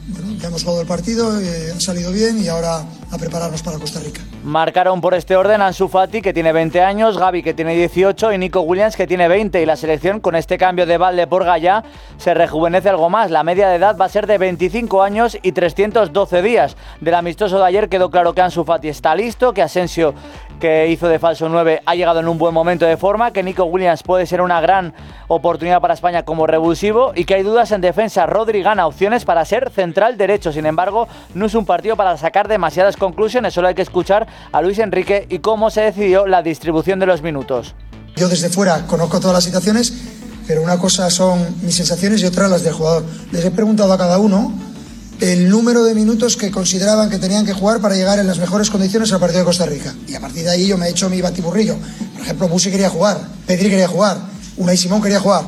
bueno, 0.07 0.33
ya 0.39 0.47
hemos 0.47 0.63
jugado 0.63 0.81
el 0.81 0.87
partido, 0.87 1.39
eh, 1.39 1.71
ha 1.75 1.79
salido 1.79 2.11
bien 2.11 2.41
y 2.43 2.47
ahora 2.47 2.83
a 3.11 3.17
prepararnos 3.17 3.61
para 3.61 3.77
Costa 3.77 3.99
Rica. 3.99 4.21
Marcaron 4.43 4.99
por 4.99 5.13
este 5.13 5.35
orden 5.35 5.61
Ansu 5.61 5.87
Fati, 5.87 6.21
que 6.21 6.33
tiene 6.33 6.51
20 6.51 6.81
años, 6.81 7.17
Gaby, 7.17 7.43
que 7.43 7.53
tiene 7.53 7.75
18, 7.75 8.33
y 8.33 8.37
Nico 8.37 8.61
Williams, 8.61 8.97
que 8.97 9.07
tiene 9.07 9.27
20. 9.27 9.61
Y 9.61 9.65
la 9.65 9.77
selección, 9.77 10.19
con 10.19 10.35
este 10.35 10.57
cambio 10.57 10.85
de 10.85 10.97
balde 10.97 11.27
por 11.27 11.45
Gallá, 11.45 11.83
se 12.17 12.33
rejuvenece 12.33 12.89
algo 12.89 13.09
más. 13.09 13.31
La 13.31 13.43
media 13.43 13.69
de 13.69 13.75
edad 13.75 13.95
va 13.95 14.05
a 14.05 14.09
ser 14.09 14.27
de 14.27 14.37
25 14.37 15.01
años 15.03 15.37
y 15.41 15.51
312 15.53 16.41
días. 16.41 16.75
Del 16.99 17.13
amistoso 17.13 17.57
de 17.59 17.65
ayer 17.65 17.87
quedó 17.87 18.09
claro 18.09 18.33
que 18.33 18.41
Ansu 18.41 18.65
Fati 18.65 18.89
está 18.89 19.15
listo, 19.15 19.53
que 19.53 19.61
Asensio, 19.61 20.13
que 20.59 20.87
hizo 20.89 21.07
de 21.07 21.19
falso 21.19 21.49
9, 21.49 21.81
ha 21.85 21.95
llegado 21.95 22.19
en 22.19 22.27
un 22.27 22.37
buen 22.37 22.53
momento 22.53 22.85
de 22.85 22.97
forma, 22.97 23.31
que 23.31 23.43
Nico 23.43 23.65
Williams 23.65 24.03
puede 24.03 24.25
ser 24.25 24.41
una 24.41 24.61
gran 24.61 24.93
oportunidad 25.27 25.81
para 25.81 25.93
España 25.93 26.23
como 26.23 26.47
revulsivo 26.47 27.11
y 27.15 27.25
que 27.25 27.35
hay 27.35 27.43
dudas 27.43 27.71
en 27.71 27.81
defensa. 27.81 28.25
Rodri 28.25 28.61
gana 28.63 28.87
opciones 28.87 29.25
para 29.25 29.43
ser 29.45 29.69
central 29.71 30.17
derecho. 30.17 30.51
Sin 30.51 30.65
embargo, 30.65 31.07
no 31.33 31.45
es 31.45 31.55
un 31.55 31.65
partido 31.65 31.95
para 31.95 32.17
sacar 32.17 32.47
demasiadas 32.47 32.97
conclusiones, 32.97 33.53
solo 33.53 33.67
hay 33.67 33.75
que 33.75 33.81
escuchar 33.81 34.27
a 34.51 34.61
Luis 34.61 34.79
Enrique 34.79 35.25
y 35.29 35.39
cómo 35.39 35.69
se 35.69 35.81
decidió 35.81 36.27
la 36.27 36.41
distribución 36.41 36.99
de 36.99 37.05
los 37.05 37.21
minutos. 37.21 37.75
Yo 38.15 38.27
desde 38.27 38.49
fuera 38.49 38.85
conozco 38.85 39.19
todas 39.19 39.33
las 39.33 39.43
situaciones, 39.43 39.93
pero 40.47 40.61
una 40.61 40.77
cosa 40.77 41.09
son 41.09 41.55
mis 41.61 41.75
sensaciones 41.75 42.21
y 42.21 42.25
otra 42.25 42.47
las 42.47 42.63
del 42.63 42.73
jugador. 42.73 43.03
Les 43.31 43.43
he 43.43 43.51
preguntado 43.51 43.91
a 43.93 43.97
cada 43.97 44.19
uno 44.19 44.51
el 45.31 45.49
número 45.49 45.85
de 45.85 45.95
minutos 45.95 46.35
que 46.35 46.51
consideraban 46.51 47.09
que 47.09 47.17
tenían 47.17 47.45
que 47.45 47.53
jugar 47.53 47.79
para 47.79 47.95
llegar 47.95 48.19
en 48.19 48.27
las 48.27 48.39
mejores 48.39 48.69
condiciones 48.69 49.13
al 49.13 49.21
partido 49.21 49.39
de 49.39 49.45
Costa 49.45 49.65
Rica. 49.65 49.93
Y 50.05 50.15
a 50.15 50.19
partir 50.19 50.43
de 50.43 50.49
ahí 50.49 50.67
yo 50.67 50.77
me 50.77 50.87
he 50.87 50.89
hecho 50.89 51.09
mi 51.09 51.21
batiburrillo. 51.21 51.77
Por 52.11 52.23
ejemplo, 52.23 52.49
Busi 52.49 52.69
quería 52.69 52.89
jugar, 52.89 53.21
Pedri 53.47 53.69
quería 53.69 53.87
jugar, 53.87 54.17
Unai 54.57 54.75
Simón 54.75 55.01
quería 55.01 55.21
jugar. 55.21 55.45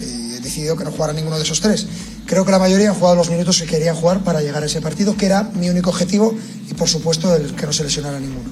Y 0.00 0.34
he 0.34 0.40
decidido 0.40 0.76
que 0.76 0.82
no 0.82 0.90
jugara 0.90 1.12
ninguno 1.12 1.36
de 1.36 1.44
esos 1.44 1.60
tres. 1.60 1.86
Creo 2.26 2.44
que 2.44 2.50
la 2.50 2.58
mayoría 2.58 2.88
han 2.88 2.96
jugado 2.96 3.14
los 3.14 3.30
minutos 3.30 3.60
que 3.60 3.68
querían 3.68 3.94
jugar 3.94 4.24
para 4.24 4.40
llegar 4.40 4.64
a 4.64 4.66
ese 4.66 4.80
partido, 4.80 5.16
que 5.16 5.26
era 5.26 5.44
mi 5.54 5.70
único 5.70 5.90
objetivo 5.90 6.34
y 6.68 6.74
por 6.74 6.88
supuesto 6.88 7.32
el 7.36 7.54
que 7.54 7.64
no 7.64 7.72
se 7.72 7.84
lesionara 7.84 8.18
ninguno. 8.18 8.50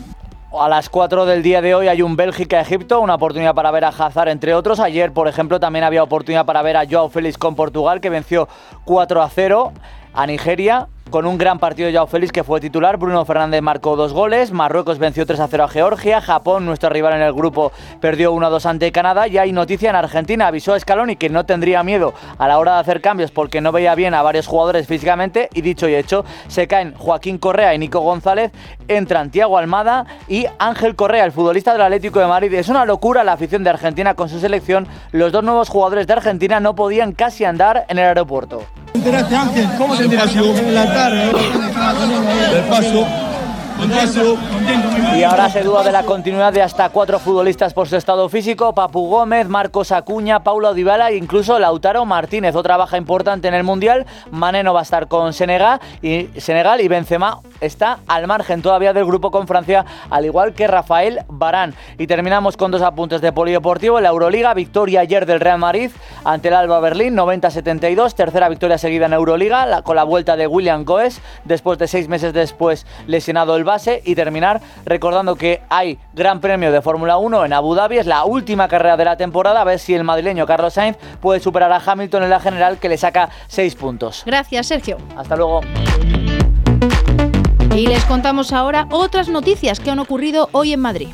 A 0.57 0.69
las 0.69 0.89
4 0.89 1.27
del 1.27 1.43
día 1.43 1.61
de 1.63 1.75
hoy 1.75 1.89
hay 1.89 2.03
un 2.03 2.15
Bélgica-Egipto, 2.15 3.01
una 3.01 3.17
oportunidad 3.17 3.57
para 3.57 3.73
ver 3.73 3.85
a 3.85 3.89
Hazard 3.89 4.29
entre 4.29 4.55
otros. 4.55 4.79
Ayer, 4.79 5.13
por 5.13 5.27
ejemplo, 5.27 5.59
también 5.59 5.85
había 5.85 6.05
oportunidad 6.05 6.47
para 6.47 6.63
ver 6.63 6.77
a 6.77 6.87
Joao 6.89 7.09
Félix 7.09 7.39
con 7.39 7.57
Portugal, 7.57 8.01
que 8.01 8.11
venció 8.11 8.49
4 8.85 9.23
a 9.23 9.31
0 9.31 9.73
a 10.15 10.27
Nigeria 10.27 10.89
con 11.11 11.27
un 11.27 11.37
gran 11.37 11.59
partido 11.59 11.89
de 11.89 11.95
Joao 11.95 12.07
Félix 12.07 12.33
que 12.33 12.45
fue 12.45 12.61
titular. 12.61 12.97
Bruno 12.97 13.25
Fernández 13.25 13.61
marcó 13.61 13.97
dos 13.97 14.13
goles. 14.13 14.53
Marruecos 14.53 14.99
venció 14.99 15.27
3 15.27 15.41
a 15.41 15.49
0 15.49 15.65
a 15.65 15.69
Georgia. 15.69 16.21
Japón, 16.21 16.65
nuestro 16.65 16.89
rival 16.89 17.15
en 17.15 17.23
el 17.23 17.33
grupo, 17.33 17.73
perdió 18.01 18.33
1 18.33 18.47
a 18.47 18.51
2 18.51 18.67
ante 18.67 18.93
Canadá. 18.93 19.29
Y 19.29 19.37
hay 19.39 19.53
noticia 19.53 19.91
en 19.91 19.97
Argentina. 19.97 20.47
Avisó 20.47 20.73
a 20.73 20.81
Scaloni 20.81 21.17
que 21.17 21.29
no 21.29 21.45
tendría 21.45 21.83
miedo 21.83 22.15
a 22.39 22.49
la 22.49 22.59
hora 22.59 22.75
de 22.75 22.81
hacer 22.81 23.01
cambios 23.01 23.31
porque 23.31 23.61
no 23.61 23.73
veía 23.73 23.95
bien 23.95 24.15
a 24.15 24.23
varios 24.23 24.47
jugadores 24.47 24.87
físicamente. 24.87 25.49
Y 25.53 25.61
dicho 25.61 25.89
y 25.89 25.95
hecho, 25.95 26.25
se 26.49 26.67
caen 26.69 26.95
Joaquín 26.97 27.39
Correa 27.39 27.75
y 27.75 27.79
Nico 27.79 28.01
González. 28.01 28.53
Entran 28.89 29.31
Tiago 29.31 29.59
Almada 29.59 30.07
y 30.29 30.47
Ángel 30.59 30.97
Correa, 30.97 31.25
el 31.25 31.33
futbolista 31.33 31.73
del 31.73 31.83
Atlético 31.83 32.21
de 32.21 32.27
Madrid. 32.27 32.55
Es 32.55 32.69
una 32.69 32.85
locura 32.85 33.25
la 33.25 33.33
afición 33.33 33.65
de 33.65 33.71
Argentina 33.71 34.15
con 34.15 34.29
su 34.29 34.41
selección. 34.41 34.87
Los 35.13 35.33
dos 35.33 35.45
nuevos 35.45 35.69
jugadores 35.69 36.07
de 36.07 36.13
Argentina 36.13 36.61
no 36.61 36.75
podían 36.75 37.13
casi 37.13 37.45
andar 37.45 37.85
en 37.89 37.99
el 37.99 38.05
aeropuerto. 38.07 38.63
¿Te 38.93 38.99
enteraste, 38.99 39.37
Ángel? 39.37 39.69
¿Cómo 39.79 39.97
te 39.97 40.05
enteraste? 40.05 40.41
En 41.09 41.61
la 41.61 41.71
tarde. 41.71 43.30
Y 45.17 45.23
ahora 45.23 45.49
se 45.51 45.63
duda 45.63 45.83
de 45.83 45.93
la 45.93 46.03
continuidad 46.05 46.53
de 46.53 46.63
hasta 46.63 46.89
cuatro 46.91 47.19
futbolistas 47.19 47.75
por 47.75 47.89
su 47.89 47.97
estado 47.97 48.29
físico: 48.29 48.75
Papu 48.75 49.09
Gómez, 49.09 49.49
Marcos 49.49 49.93
Acuña, 49.93 50.43
Paulo 50.43 50.75
Dybala 50.75 51.11
e 51.11 51.17
incluso 51.17 51.59
Lautaro 51.59 52.05
Martínez. 52.05 52.55
Otra 52.55 52.77
baja 52.77 52.97
importante 52.97 53.49
en 53.49 53.55
el 53.55 53.65
mundial. 53.65 54.07
Mané 54.31 54.63
no 54.63 54.75
va 54.75 54.81
a 54.81 54.83
estar 54.83 55.09
con 55.09 55.33
Senegal 55.33 55.81
y, 56.03 56.29
Senegal 56.39 56.81
y 56.81 56.89
Benzema 56.89 57.41
está 57.61 57.99
al 58.07 58.27
margen 58.27 58.63
todavía 58.63 58.93
del 58.93 59.05
grupo 59.05 59.31
con 59.31 59.47
Francia, 59.47 59.85
al 60.09 60.25
igual 60.25 60.55
que 60.55 60.67
Rafael 60.67 61.21
Barán. 61.29 61.75
Y 61.99 62.07
terminamos 62.07 62.57
con 62.57 62.71
dos 62.71 62.83
apuntes 62.83 63.21
de 63.21 63.33
polideportivo. 63.33 64.01
La 64.01 64.11
Euroliga, 64.11 64.55
victoria 64.55 65.01
ayer 65.01 65.27
del 65.27 65.41
Real 65.41 65.59
Madrid 65.59 65.91
ante 66.25 66.49
el 66.49 66.55
Alba 66.55 66.81
Berlín, 66.81 67.17
90-72. 67.17 68.15
Tercera 68.15 68.49
victoria 68.49 68.79
seguida 68.79 69.07
en 69.07 69.13
Euroliga, 69.13 69.83
con 69.83 69.97
la 69.97 70.05
vuelta 70.05 70.37
de 70.37 70.47
William 70.47 70.85
Goes, 70.85 71.21
después 71.45 71.79
de 71.79 71.89
seis 71.89 72.09
meses 72.09 72.33
después 72.33 72.87
lesionado 73.07 73.57
el 73.57 73.65
base. 73.71 74.03
Y 74.05 74.15
terminar 74.15 74.61
recordando 74.85 75.37
que 75.37 75.63
hay 75.69 75.99
Gran 76.13 76.41
Premio 76.41 76.73
de 76.73 76.83
Fórmula 76.83 77.17
1 77.19 77.45
en 77.45 77.53
Abu 77.53 77.75
Dhabi. 77.75 77.99
Es 77.99 78.07
la 78.07 78.25
última 78.25 78.69
carrera 78.69 78.97
de 78.97 79.05
la 79.05 79.17
temporada. 79.17 79.61
A 79.61 79.65
ver 79.65 79.79
si 79.79 79.95
el 79.95 80.05
madrileño 80.05 80.47
Carlos 80.47 80.75
Sainz 80.75 80.97
puede 81.21 81.41
superar 81.41 81.73
a 81.73 81.81
Hamilton 81.85 82.25
en 82.25 82.31
la 82.31 82.41
general, 82.41 82.79
que 82.79 82.89
le 82.89 82.97
saca 82.97 83.31
seis 83.49 83.75
puntos. 83.75 84.23
Gracias, 84.27 84.67
Sergio. 84.67 84.99
Hasta 85.17 85.37
luego. 85.37 85.61
Y 87.75 87.87
les 87.87 88.05
contamos 88.05 88.53
ahora 88.53 88.87
otras 88.91 89.29
noticias 89.29 89.81
que 89.81 89.91
han 89.91 90.01
ocurrido 90.01 90.49
hoy 90.53 90.73
en 90.73 90.81
Madrid. 90.81 91.09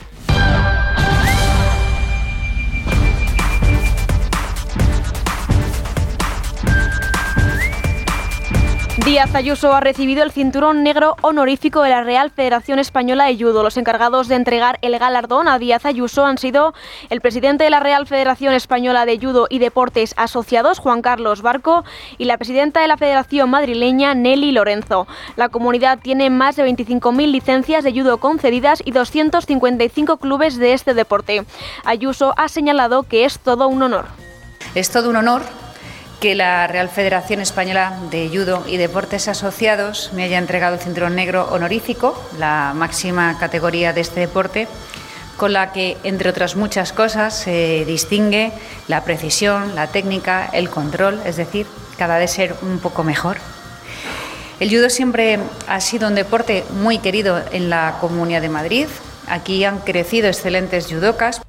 Díaz 9.07 9.37
Ayuso 9.37 9.73
ha 9.73 9.79
recibido 9.79 10.25
el 10.25 10.33
cinturón 10.33 10.83
negro 10.83 11.15
honorífico 11.23 11.81
de 11.83 11.91
la 11.91 12.03
Real 12.03 12.33
Federación 12.33 12.81
Española 12.81 13.27
de 13.27 13.37
Judo. 13.37 13.63
Los 13.63 13.77
encargados 13.77 14.27
de 14.27 14.35
entregar 14.35 14.81
el 14.83 14.99
galardón 14.99 15.47
a 15.47 15.61
Díaz 15.61 15.87
Ayuso 15.87 16.27
han 16.27 16.39
sido 16.39 16.75
el 17.09 17.21
presidente 17.21 17.63
de 17.63 17.71
la 17.71 17.79
Real 17.79 18.09
Federación 18.09 18.53
Española 18.53 19.07
de 19.07 19.17
Judo 19.17 19.47
y 19.49 19.61
Deportes 19.61 20.13
Asociados, 20.17 20.81
Juan 20.81 21.03
Carlos 21.03 21.41
Barco, 21.41 21.85
y 22.19 22.25
la 22.25 22.37
presidenta 22.37 22.81
de 22.81 22.89
la 22.89 22.97
Federación 22.97 23.49
Madrileña, 23.49 24.13
Nelly 24.15 24.51
Lorenzo. 24.51 25.07
La 25.37 25.51
comunidad 25.51 26.01
tiene 26.01 26.29
más 26.29 26.57
de 26.57 26.65
25.000 26.65 27.31
licencias 27.31 27.85
de 27.85 27.93
judo 27.93 28.19
concedidas 28.19 28.83
y 28.85 28.91
255 28.91 30.17
clubes 30.17 30.57
de 30.57 30.73
este 30.73 30.95
deporte. 30.95 31.45
Ayuso 31.85 32.35
ha 32.37 32.49
señalado 32.49 33.05
que 33.05 33.25
es 33.25 33.39
todo 33.39 33.69
un 33.69 33.85
honor. 33.85 34.07
Es 34.75 34.91
todo 34.91 35.11
un 35.11 35.15
honor 35.15 35.43
que 36.21 36.35
la 36.35 36.67
Real 36.67 36.89
Federación 36.89 37.41
Española 37.41 37.99
de 38.11 38.31
Judo 38.33 38.65
y 38.67 38.79
Deportes 38.79 39.29
Asociados 39.29 40.11
me 40.15 40.25
haya 40.25 40.39
entregado 40.39 40.75
el 40.75 40.81
cinturón 40.81 41.15
negro 41.15 41.49
honorífico, 41.51 42.21
la 42.39 42.73
máxima 42.75 43.39
categoría 43.39 43.93
de 43.93 44.01
este 44.01 44.21
deporte, 44.21 44.67
con 45.37 45.53
la 45.53 45.73
que, 45.73 45.99
entre 46.03 46.31
otras 46.31 46.57
muchas 46.57 46.93
cosas, 46.93 47.35
se 47.35 47.85
distingue 47.85 48.53
la 48.89 49.05
precisión, 49.05 49.75
la 49.75 49.89
técnica, 49.89 50.49
el 50.53 50.71
control, 50.71 51.21
es 51.27 51.37
decir, 51.37 51.67
cada 51.99 52.19
vez 52.19 52.31
ser 52.31 52.55
un 52.63 52.79
poco 52.79 53.05
mejor. 53.05 53.37
El 54.59 54.71
judo 54.71 54.89
siempre 54.89 55.39
ha 55.69 55.81
sido 55.83 56.09
un 56.09 56.15
deporte 56.15 56.65
muy 56.71 56.99
querido 56.99 57.43
en 57.53 57.69
la 57.69 57.99
Comunidad 58.01 58.41
de 58.41 58.49
Madrid. 58.49 58.87
Aquí 59.29 59.63
han 59.65 59.81
crecido 59.81 60.29
excelentes 60.29 60.87
judocas. 60.87 61.43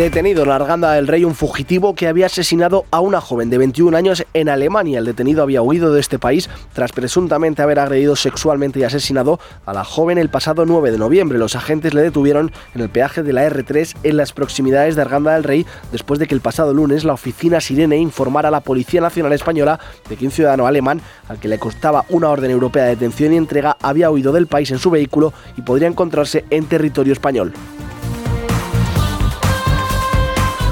Detenido 0.00 0.44
en 0.44 0.50
Arganda 0.50 0.92
del 0.92 1.06
Rey 1.06 1.26
un 1.26 1.34
fugitivo 1.34 1.94
que 1.94 2.08
había 2.08 2.24
asesinado 2.24 2.86
a 2.90 3.00
una 3.00 3.20
joven 3.20 3.50
de 3.50 3.58
21 3.58 3.94
años 3.94 4.24
en 4.32 4.48
Alemania. 4.48 4.98
El 4.98 5.04
detenido 5.04 5.42
había 5.42 5.60
huido 5.60 5.92
de 5.92 6.00
este 6.00 6.18
país 6.18 6.48
tras 6.72 6.92
presuntamente 6.92 7.60
haber 7.60 7.78
agredido 7.78 8.16
sexualmente 8.16 8.80
y 8.80 8.84
asesinado 8.84 9.38
a 9.66 9.74
la 9.74 9.84
joven 9.84 10.16
el 10.16 10.30
pasado 10.30 10.64
9 10.64 10.90
de 10.90 10.96
noviembre. 10.96 11.36
Los 11.36 11.54
agentes 11.54 11.92
le 11.92 12.00
detuvieron 12.00 12.50
en 12.74 12.80
el 12.80 12.88
peaje 12.88 13.22
de 13.22 13.34
la 13.34 13.46
R3 13.46 13.94
en 14.02 14.16
las 14.16 14.32
proximidades 14.32 14.96
de 14.96 15.02
Arganda 15.02 15.34
del 15.34 15.44
Rey 15.44 15.66
después 15.92 16.18
de 16.18 16.26
que 16.26 16.34
el 16.34 16.40
pasado 16.40 16.72
lunes 16.72 17.04
la 17.04 17.12
oficina 17.12 17.60
Sirene 17.60 17.98
informara 17.98 18.48
a 18.48 18.52
la 18.52 18.60
Policía 18.60 19.02
Nacional 19.02 19.34
Española 19.34 19.78
de 20.08 20.16
que 20.16 20.24
un 20.24 20.32
ciudadano 20.32 20.66
alemán 20.66 21.02
al 21.28 21.38
que 21.38 21.48
le 21.48 21.58
costaba 21.58 22.06
una 22.08 22.30
orden 22.30 22.50
europea 22.50 22.84
de 22.84 22.96
detención 22.96 23.34
y 23.34 23.36
entrega 23.36 23.76
había 23.82 24.10
huido 24.10 24.32
del 24.32 24.46
país 24.46 24.70
en 24.70 24.78
su 24.78 24.88
vehículo 24.88 25.34
y 25.58 25.60
podría 25.60 25.88
encontrarse 25.88 26.46
en 26.48 26.64
territorio 26.64 27.12
español. 27.12 27.52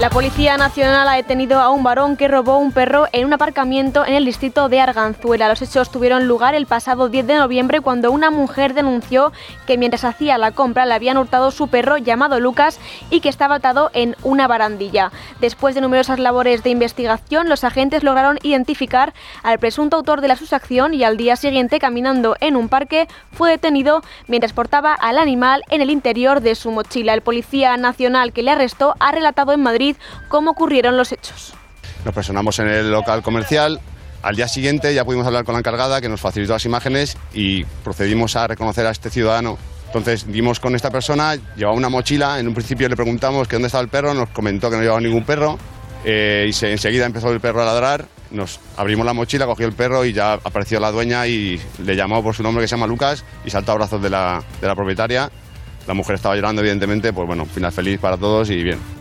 La 0.01 0.11
Policía 0.11 0.57
Nacional 0.57 1.09
ha 1.09 1.15
detenido 1.15 1.59
a 1.59 1.71
un 1.71 1.83
varón 1.83 2.17
que 2.17 2.29
robó 2.29 2.57
un 2.57 2.71
perro 2.71 3.09
en 3.11 3.27
un 3.27 3.33
aparcamiento 3.33 4.07
en 4.07 4.15
el 4.15 4.25
distrito 4.25 4.69
de 4.69 4.79
Arganzuela. 4.79 5.49
Los 5.49 5.61
hechos 5.61 5.91
tuvieron 5.91 6.29
lugar 6.29 6.55
el 6.55 6.67
pasado 6.67 7.09
10 7.09 7.27
de 7.27 7.35
noviembre 7.35 7.81
cuando 7.81 8.13
una 8.13 8.31
mujer 8.31 8.75
denunció 8.75 9.33
que 9.67 9.77
mientras 9.77 10.05
hacía 10.05 10.39
la 10.39 10.53
compra 10.53 10.87
le 10.87 10.95
habían 10.95 11.19
hurtado 11.19 11.51
su 11.51 11.67
perro 11.67 11.97
llamado 11.99 12.39
Lucas 12.39 12.79
y 13.11 13.19
que 13.19 13.29
estaba 13.29 13.57
atado 13.57 13.91
en 13.93 14.15
una 14.23 14.47
barandilla. 14.47 15.11
Después 15.41 15.75
de 15.75 15.81
numerosas 15.81 16.21
labores 16.21 16.63
de 16.63 16.71
investigación, 16.71 17.49
los 17.49 17.65
agentes 17.65 18.05
lograron 18.05 18.39
identificar 18.45 19.15
al 19.43 19.59
presunto 19.59 19.97
autor 19.97 20.21
de 20.21 20.29
la 20.29 20.37
susacción 20.37 20.95
y 20.95 21.03
al 21.03 21.17
día 21.17 21.35
siguiente, 21.35 21.81
caminando 21.81 22.37
en 22.39 22.55
un 22.55 22.69
parque, 22.69 23.09
fue 23.33 23.51
detenido 23.51 24.03
mientras 24.29 24.53
portaba 24.53 24.95
al 24.95 25.19
animal 25.19 25.65
en 25.71 25.83
el 25.83 25.91
interior 25.91 26.41
de 26.41 26.55
su 26.55 26.71
mochila. 26.71 27.15
El 27.15 27.23
Policía 27.23 27.77
Nacional 27.77 28.33
que 28.33 28.45
le 28.45 28.53
arrestó 28.53 28.95
ha 29.01 29.11
relatado 29.11 29.53
en 29.53 29.61
Madrid 29.61 29.88
cómo 30.29 30.53
ocurrieron 30.53 30.97
los 30.97 31.13
hechos. 31.13 31.55
Nos 32.05 32.15
personamos 32.15 32.59
en 32.59 32.69
el 32.69 32.91
local 32.91 33.23
comercial. 33.23 33.81
Al 34.23 34.37
día 34.37 34.49
siguiente 34.49 34.93
ya 34.95 35.05
pudimos 35.05 35.27
hablar 35.27 35.45
con 35.45 35.55
la 35.55 35.61
encargada 35.61 36.01
que 36.01 36.09
nos 36.09 36.21
facilitó 36.21 36.53
las 36.53 36.65
imágenes 36.65 37.17
y 37.33 37.65
procedimos 37.85 38.35
a 38.37 38.47
reconocer 38.47 38.87
a 38.87 38.91
este 38.91 39.11
ciudadano. 39.11 39.59
Entonces 39.87 40.31
dimos 40.31 40.61
con 40.61 40.75
esta 40.75 40.91
persona, 40.91 41.37
llevaba 41.57 41.77
una 41.77 41.89
mochila, 41.89 42.39
en 42.39 42.49
un 42.49 42.55
principio 42.55 42.89
le 42.89 42.97
preguntamos 42.97 43.49
que 43.49 43.57
dónde 43.57 43.67
estaba 43.67 43.83
el 43.83 43.89
perro, 43.89 44.13
nos 44.13 44.29
comentó 44.31 44.71
que 44.71 44.77
no 44.77 44.83
llevaba 44.83 45.01
ningún 45.01 45.25
perro 45.25 45.59
eh, 46.05 46.47
y 46.49 46.53
se, 46.53 46.71
enseguida 46.71 47.07
empezó 47.07 47.33
el 47.33 47.41
perro 47.41 47.63
a 47.63 47.65
ladrar, 47.65 48.07
nos 48.31 48.61
abrimos 48.77 49.07
la 49.07 49.15
mochila, 49.15 49.47
cogió 49.47 49.67
el 49.67 49.73
perro 49.73 50.05
y 50.05 50.13
ya 50.13 50.35
apareció 50.35 50.79
la 50.79 50.91
dueña 50.91 51.27
y 51.27 51.61
le 51.83 51.97
llamó 51.97 52.23
por 52.23 52.35
su 52.35 52.43
nombre 52.43 52.63
que 52.63 52.69
se 52.69 52.77
llama 52.77 52.87
Lucas 52.87 53.25
y 53.45 53.51
saltó 53.51 53.73
a 53.73 53.77
brazos 53.77 54.03
de 54.03 54.11
la, 54.11 54.43
de 54.61 54.67
la 54.67 54.75
propietaria. 54.75 55.31
La 55.87 55.95
mujer 55.95 56.17
estaba 56.17 56.37
llorando 56.37 56.61
evidentemente, 56.61 57.13
pues 57.15 57.27
bueno, 57.27 57.47
final 57.47 57.73
feliz 57.73 57.99
para 57.99 58.19
todos 58.19 58.51
y 58.51 58.63
bien. 58.63 58.98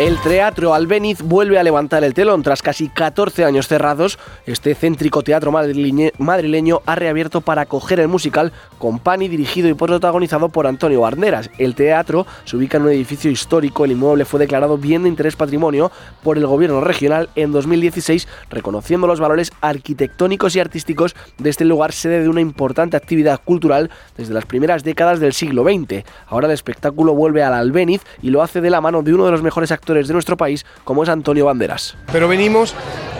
El 0.00 0.16
Teatro 0.22 0.72
Albéniz 0.72 1.20
vuelve 1.20 1.58
a 1.58 1.62
levantar 1.62 2.04
el 2.04 2.14
telón. 2.14 2.42
Tras 2.42 2.62
casi 2.62 2.88
14 2.88 3.44
años 3.44 3.68
cerrados, 3.68 4.18
este 4.46 4.74
céntrico 4.74 5.22
teatro 5.22 5.52
madrileño 5.52 6.80
ha 6.86 6.94
reabierto 6.94 7.42
para 7.42 7.60
acoger 7.60 8.00
el 8.00 8.08
musical 8.08 8.50
Company, 8.78 9.28
dirigido 9.28 9.68
y 9.68 9.74
protagonizado 9.74 10.48
por 10.48 10.66
Antonio 10.66 11.02
Banderas. 11.02 11.50
El 11.58 11.74
teatro 11.74 12.26
se 12.46 12.56
ubica 12.56 12.78
en 12.78 12.84
un 12.84 12.88
edificio 12.88 13.30
histórico. 13.30 13.84
El 13.84 13.92
inmueble 13.92 14.24
fue 14.24 14.40
declarado 14.40 14.78
bien 14.78 15.02
de 15.02 15.10
interés 15.10 15.36
patrimonio 15.36 15.92
por 16.22 16.38
el 16.38 16.46
gobierno 16.46 16.80
regional 16.80 17.28
en 17.34 17.52
2016, 17.52 18.26
reconociendo 18.48 19.06
los 19.06 19.20
valores 19.20 19.52
arquitectónicos 19.60 20.56
y 20.56 20.60
artísticos 20.60 21.14
de 21.36 21.50
este 21.50 21.66
lugar, 21.66 21.92
sede 21.92 22.22
de 22.22 22.30
una 22.30 22.40
importante 22.40 22.96
actividad 22.96 23.38
cultural 23.44 23.90
desde 24.16 24.32
las 24.32 24.46
primeras 24.46 24.82
décadas 24.82 25.20
del 25.20 25.34
siglo 25.34 25.62
XX. 25.62 26.06
Ahora 26.26 26.46
el 26.46 26.54
espectáculo 26.54 27.12
vuelve 27.14 27.42
al 27.42 27.52
Albéniz 27.52 28.00
y 28.22 28.30
lo 28.30 28.42
hace 28.42 28.62
de 28.62 28.70
la 28.70 28.80
mano 28.80 29.02
de 29.02 29.12
uno 29.12 29.26
de 29.26 29.32
los 29.32 29.42
mejores 29.42 29.70
actores 29.70 29.89
de 29.94 30.12
nuestro 30.12 30.36
país, 30.36 30.64
como 30.84 31.02
es 31.02 31.08
Antonio 31.08 31.46
Banderas. 31.46 31.96
Pero 32.12 32.28
venimos 32.28 32.74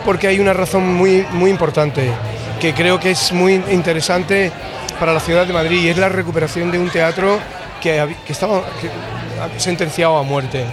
porque 0.04 0.28
hay 0.28 0.40
una 0.40 0.52
razón 0.52 0.94
muy, 0.94 1.26
muy 1.32 1.50
importante, 1.50 2.10
que 2.60 2.74
creo 2.74 2.98
que 2.98 3.10
es 3.10 3.32
muy 3.32 3.54
interesante 3.70 4.50
para 4.98 5.12
la 5.12 5.20
ciudad 5.20 5.46
de 5.46 5.52
Madrid, 5.52 5.82
y 5.82 5.88
es 5.88 5.98
la 5.98 6.08
recuperación 6.08 6.70
de 6.70 6.78
un 6.78 6.90
teatro 6.90 7.38
que, 7.80 8.14
que 8.26 8.32
estaba 8.32 8.62
sentenciado 9.56 10.16
a 10.16 10.22
muerte. 10.22 10.64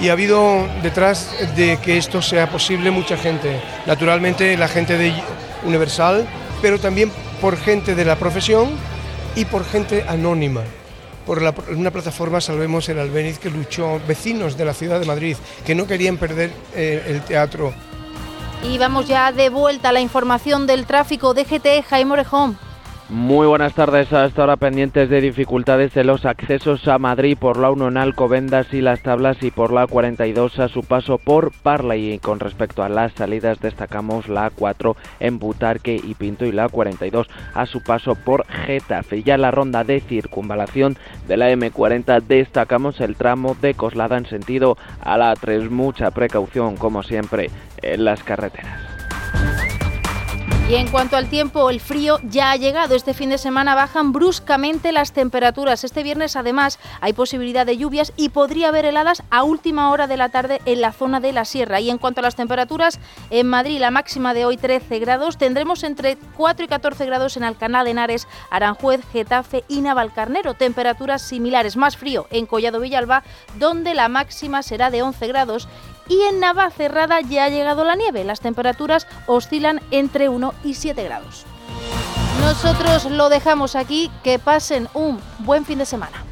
Y 0.00 0.08
ha 0.08 0.12
habido 0.12 0.66
detrás 0.82 1.30
de 1.54 1.78
que 1.78 1.96
esto 1.96 2.22
sea 2.22 2.48
posible 2.48 2.90
mucha 2.90 3.16
gente. 3.16 3.60
Naturalmente 3.86 4.56
la 4.56 4.68
gente 4.68 4.98
de 4.98 5.12
Universal, 5.64 6.26
pero 6.60 6.78
también 6.78 7.10
por 7.40 7.56
gente 7.56 7.94
de 7.94 8.04
la 8.04 8.16
profesión 8.16 8.70
y 9.36 9.44
por 9.44 9.64
gente 9.64 10.04
anónima 10.08 10.62
por 11.26 11.42
una 11.70 11.90
plataforma 11.90 12.40
Salvemos 12.40 12.88
el 12.88 12.98
Albéniz 12.98 13.38
que 13.38 13.50
luchó, 13.50 14.00
vecinos 14.06 14.56
de 14.56 14.64
la 14.64 14.74
ciudad 14.74 15.00
de 15.00 15.06
Madrid, 15.06 15.36
que 15.64 15.74
no 15.74 15.86
querían 15.86 16.18
perder 16.18 16.52
eh, 16.74 17.04
el 17.06 17.22
teatro. 17.22 17.72
Y 18.62 18.78
vamos 18.78 19.08
ya 19.08 19.32
de 19.32 19.48
vuelta 19.48 19.88
a 19.88 19.92
la 19.92 20.00
información 20.00 20.66
del 20.66 20.86
tráfico. 20.86 21.34
DGT, 21.34 21.84
Jaime 21.88 22.12
Orejón. 22.12 22.58
Muy 23.08 23.46
buenas 23.46 23.74
tardes. 23.74 24.12
A 24.12 24.24
esta 24.24 24.44
hora 24.44 24.56
pendientes 24.56 25.10
de 25.10 25.20
dificultades 25.20 25.96
en 25.96 26.06
los 26.06 26.24
accesos 26.24 26.88
a 26.88 26.98
Madrid 26.98 27.36
por 27.38 27.58
la 27.58 27.70
1 27.70 27.88
en 27.88 27.96
Alcobendas 27.96 28.72
y 28.72 28.80
las 28.80 29.02
Tablas 29.02 29.42
y 29.42 29.50
por 29.50 29.72
la 29.72 29.86
42 29.86 30.58
a 30.58 30.68
su 30.68 30.82
paso 30.82 31.18
por 31.18 31.52
Parla. 31.62 31.96
Y 31.96 32.18
con 32.18 32.40
respecto 32.40 32.82
a 32.82 32.88
las 32.88 33.12
salidas 33.12 33.60
destacamos 33.60 34.28
la 34.28 34.50
4 34.50 34.96
en 35.20 35.38
Butarque 35.38 36.00
y 36.02 36.14
Pinto 36.14 36.46
y 36.46 36.52
la 36.52 36.68
42 36.68 37.28
a 37.54 37.66
su 37.66 37.82
paso 37.82 38.14
por 38.14 38.46
Getafe. 38.46 39.22
Ya 39.22 39.36
la 39.36 39.50
ronda 39.50 39.84
de 39.84 40.00
circunvalación 40.00 40.96
de 41.28 41.36
la 41.36 41.50
M40 41.52 42.22
destacamos 42.22 43.00
el 43.00 43.16
tramo 43.16 43.56
de 43.60 43.74
Coslada 43.74 44.16
en 44.16 44.26
sentido 44.26 44.78
a 45.00 45.18
la 45.18 45.34
3. 45.34 45.70
Mucha 45.70 46.12
precaución 46.12 46.76
como 46.76 47.02
siempre 47.02 47.50
en 47.82 48.04
las 48.04 48.22
carreteras. 48.22 48.92
Y 50.72 50.76
en 50.76 50.88
cuanto 50.88 51.18
al 51.18 51.28
tiempo, 51.28 51.68
el 51.68 51.80
frío 51.80 52.18
ya 52.22 52.50
ha 52.50 52.56
llegado. 52.56 52.94
Este 52.94 53.12
fin 53.12 53.28
de 53.28 53.36
semana 53.36 53.74
bajan 53.74 54.10
bruscamente 54.10 54.90
las 54.90 55.12
temperaturas. 55.12 55.84
Este 55.84 56.02
viernes, 56.02 56.34
además, 56.34 56.78
hay 57.02 57.12
posibilidad 57.12 57.66
de 57.66 57.76
lluvias 57.76 58.14
y 58.16 58.30
podría 58.30 58.68
haber 58.68 58.86
heladas 58.86 59.22
a 59.28 59.42
última 59.42 59.90
hora 59.90 60.06
de 60.06 60.16
la 60.16 60.30
tarde 60.30 60.62
en 60.64 60.80
la 60.80 60.92
zona 60.92 61.20
de 61.20 61.34
la 61.34 61.44
sierra. 61.44 61.80
Y 61.80 61.90
en 61.90 61.98
cuanto 61.98 62.20
a 62.20 62.22
las 62.22 62.36
temperaturas, 62.36 63.00
en 63.28 63.48
Madrid 63.48 63.80
la 63.80 63.90
máxima 63.90 64.32
de 64.32 64.46
hoy 64.46 64.56
13 64.56 64.98
grados. 64.98 65.36
Tendremos 65.36 65.84
entre 65.84 66.16
4 66.38 66.64
y 66.64 66.68
14 66.68 67.04
grados 67.04 67.36
en 67.36 67.44
Alcalá 67.44 67.84
de 67.84 67.90
Henares, 67.90 68.26
Aranjuez, 68.48 69.02
Getafe 69.12 69.64
y 69.68 69.82
Navalcarnero. 69.82 70.54
Temperaturas 70.54 71.20
similares. 71.20 71.76
Más 71.76 71.98
frío 71.98 72.28
en 72.30 72.46
Collado 72.46 72.80
Villalba, 72.80 73.24
donde 73.58 73.92
la 73.92 74.08
máxima 74.08 74.62
será 74.62 74.90
de 74.90 75.02
11 75.02 75.26
grados 75.26 75.68
y 76.08 76.20
en 76.22 76.40
Navacerrada 76.40 77.20
ya 77.20 77.44
ha 77.44 77.48
llegado 77.48 77.84
la 77.84 77.94
nieve. 77.94 78.24
Las 78.24 78.40
temperaturas 78.40 79.06
oscilan 79.26 79.80
entre 79.90 80.28
1 80.28 80.54
y 80.64 80.74
7 80.74 81.02
grados. 81.04 81.44
Nosotros 82.40 83.04
lo 83.04 83.28
dejamos 83.28 83.76
aquí. 83.76 84.10
Que 84.22 84.38
pasen 84.38 84.88
un 84.94 85.20
buen 85.38 85.64
fin 85.64 85.78
de 85.78 85.86
semana. 85.86 86.24